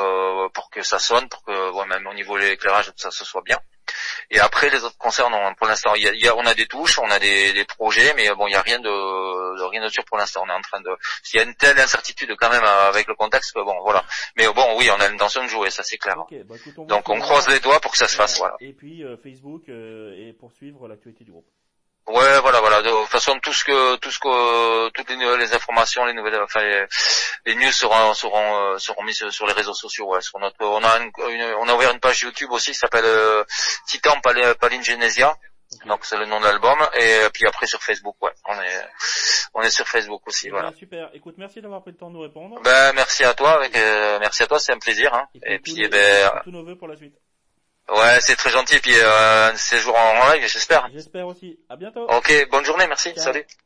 pour 0.55 0.71
que 0.71 0.83
ça 0.83 1.01
sonne, 1.01 1.29
pour 1.29 1.43
que, 1.45 1.87
même 1.89 2.07
au 2.07 2.15
niveau 2.15 2.39
de 2.39 2.45
l'éclairage, 2.45 2.87
tout 2.87 2.93
ça, 2.97 3.11
se 3.11 3.25
soit 3.25 3.43
bien. 3.43 3.59
Et 4.31 4.39
après 4.41 4.71
les 4.71 4.85
autres 4.85 4.99
concerts, 4.99 5.31
non, 5.31 5.55
pour 5.55 5.67
l'instant, 5.67 5.95
y 5.95 6.29
a, 6.29 6.37
on 6.37 6.47
a 6.47 6.55
des 6.55 6.67
touches, 6.67 6.99
on 6.99 7.11
a 7.11 7.19
des, 7.19 7.53
des 7.53 7.65
projets, 7.65 8.15
mais 8.15 8.29
bon, 8.35 8.47
il 8.47 8.51
n'y 8.51 8.57
a 8.57 8.63
rien 8.63 8.79
de, 8.79 9.59
de, 9.59 9.63
rien 9.65 9.83
de 9.83 9.89
sûr 9.89 10.05
pour 10.05 10.19
l'instant. 10.19 10.43
On 10.47 10.49
est 10.49 10.57
en 10.57 10.61
train 10.61 10.81
de, 10.81 10.91
il 11.33 11.37
y 11.37 11.41
a 11.41 11.43
une 11.45 11.55
telle 11.55 11.79
incertitude 11.79 12.35
quand 12.39 12.51
même 12.51 12.65
avec 12.65 13.07
le 13.07 13.15
contexte 13.15 13.53
que 13.55 13.61
bon, 13.61 13.77
voilà. 13.83 14.05
Mais 14.37 14.47
bon, 14.49 14.77
oui, 14.79 14.89
on 14.91 15.01
a 15.01 15.09
l'intention 15.09 15.43
de 15.43 15.49
jouer, 15.49 15.71
ça 15.71 15.83
c'est 15.83 15.99
clair. 15.99 16.19
Okay, 16.19 16.43
bah, 16.45 16.55
on 16.77 16.85
Donc 16.85 17.09
on 17.09 17.19
croise 17.21 17.49
les 17.49 17.61
doigts 17.61 17.81
pour 17.81 17.93
que 17.93 17.99
ça 17.99 18.09
se 18.09 18.17
fasse, 18.17 18.39
voilà. 18.39 18.57
Et 18.61 18.73
puis 18.73 19.05
euh, 19.05 19.17
Facebook 19.17 19.69
euh, 19.69 20.15
et 20.17 20.33
poursuivre 20.33 20.89
l'actualité 20.89 21.25
du 21.25 21.33
groupe. 21.33 21.47
Ouais, 22.07 22.41
voilà, 22.41 22.61
voilà. 22.61 22.83
De 22.83 22.91
toute 22.91 23.09
façon, 23.09 23.39
tout 23.41 23.53
ce 23.53 23.65
que, 23.65 23.97
tout 23.97 24.11
ce 24.11 24.19
que, 24.19 24.89
toutes 24.91 25.11
les, 25.11 25.37
les 25.39 25.55
informations, 25.55 26.05
les 26.05 26.13
nouvelles, 26.13 26.41
enfin, 26.41 26.61
les, 26.63 26.87
les 27.47 27.55
news 27.57 27.73
seront, 27.73 28.15
seront, 28.15 28.75
euh, 28.75 28.79
seront 28.79 29.03
mises 29.03 29.29
sur 29.31 29.47
les 29.47 29.53
réseaux 29.53 29.75
sociaux. 29.75 30.07
Ouais, 30.07 30.21
sur 30.21 30.39
notre, 30.39 30.65
on 30.65 30.85
a, 30.85 30.99
une, 30.99 31.11
on 31.59 31.69
a 31.69 31.75
ouvert 31.75 31.93
une 31.93 32.01
page 32.01 32.23
YouTube 32.23 32.51
aussi 32.53 32.73
qui 32.73 32.79
s'appelle 32.79 33.05
euh, 33.05 33.45
Titan 33.89 34.21
Paline 34.21 34.85
Genesia. 34.85 35.37
Donc 35.85 36.05
c'est 36.05 36.17
le 36.17 36.27
nom 36.27 36.39
de 36.39 36.45
l'album. 36.45 36.79
Et 36.95 37.29
puis 37.33 37.45
après 37.47 37.67
sur 37.67 37.83
Facebook, 37.83 38.17
ouais, 38.23 38.31
on 38.47 38.55
est, 38.55 38.87
on 39.55 39.63
est 39.63 39.71
sur 39.71 39.87
Facebook 39.89 40.23
aussi, 40.27 40.49
voilà. 40.49 40.73
super. 40.73 41.11
Écoute, 41.13 41.35
merci 41.39 41.61
d'avoir 41.61 41.83
pris 41.83 41.91
le 41.91 41.97
temps 41.97 42.09
de 42.09 42.15
nous 42.15 42.21
répondre. 42.21 42.61
Ben 42.63 42.93
merci 42.95 43.25
à 43.25 43.35
toi, 43.35 43.55
avec, 43.55 43.77
euh, 43.77 44.19
merci 44.21 44.45
à 44.45 44.47
toi, 44.47 44.59
c'est 44.61 44.73
un 44.73 44.79
plaisir. 44.79 45.13
Hein. 45.13 45.27
Et, 45.45 45.59
puis, 45.59 45.75
eh 45.79 45.89
ben, 45.89 46.31
tous 46.45 46.53
nos 46.53 46.65
voeux 46.65 46.77
pour 46.77 46.87
la 46.89 46.97
suite. 46.97 47.15
Ouais, 47.89 48.19
c'est 48.21 48.37
très 48.37 48.51
gentil. 48.51 48.79
Puis 48.81 48.95
euh, 48.97 49.53
ces 49.57 49.79
jours 49.79 49.97
en 49.97 50.33
live, 50.33 50.43
j'espère. 50.49 50.89
J'espère 50.93 51.27
aussi. 51.27 51.59
À 51.69 51.77
bientôt. 51.77 52.07
Ok, 52.09 52.49
bonne 52.51 52.65
journée, 52.65 52.87
merci. 52.89 53.13
Salut. 53.17 53.47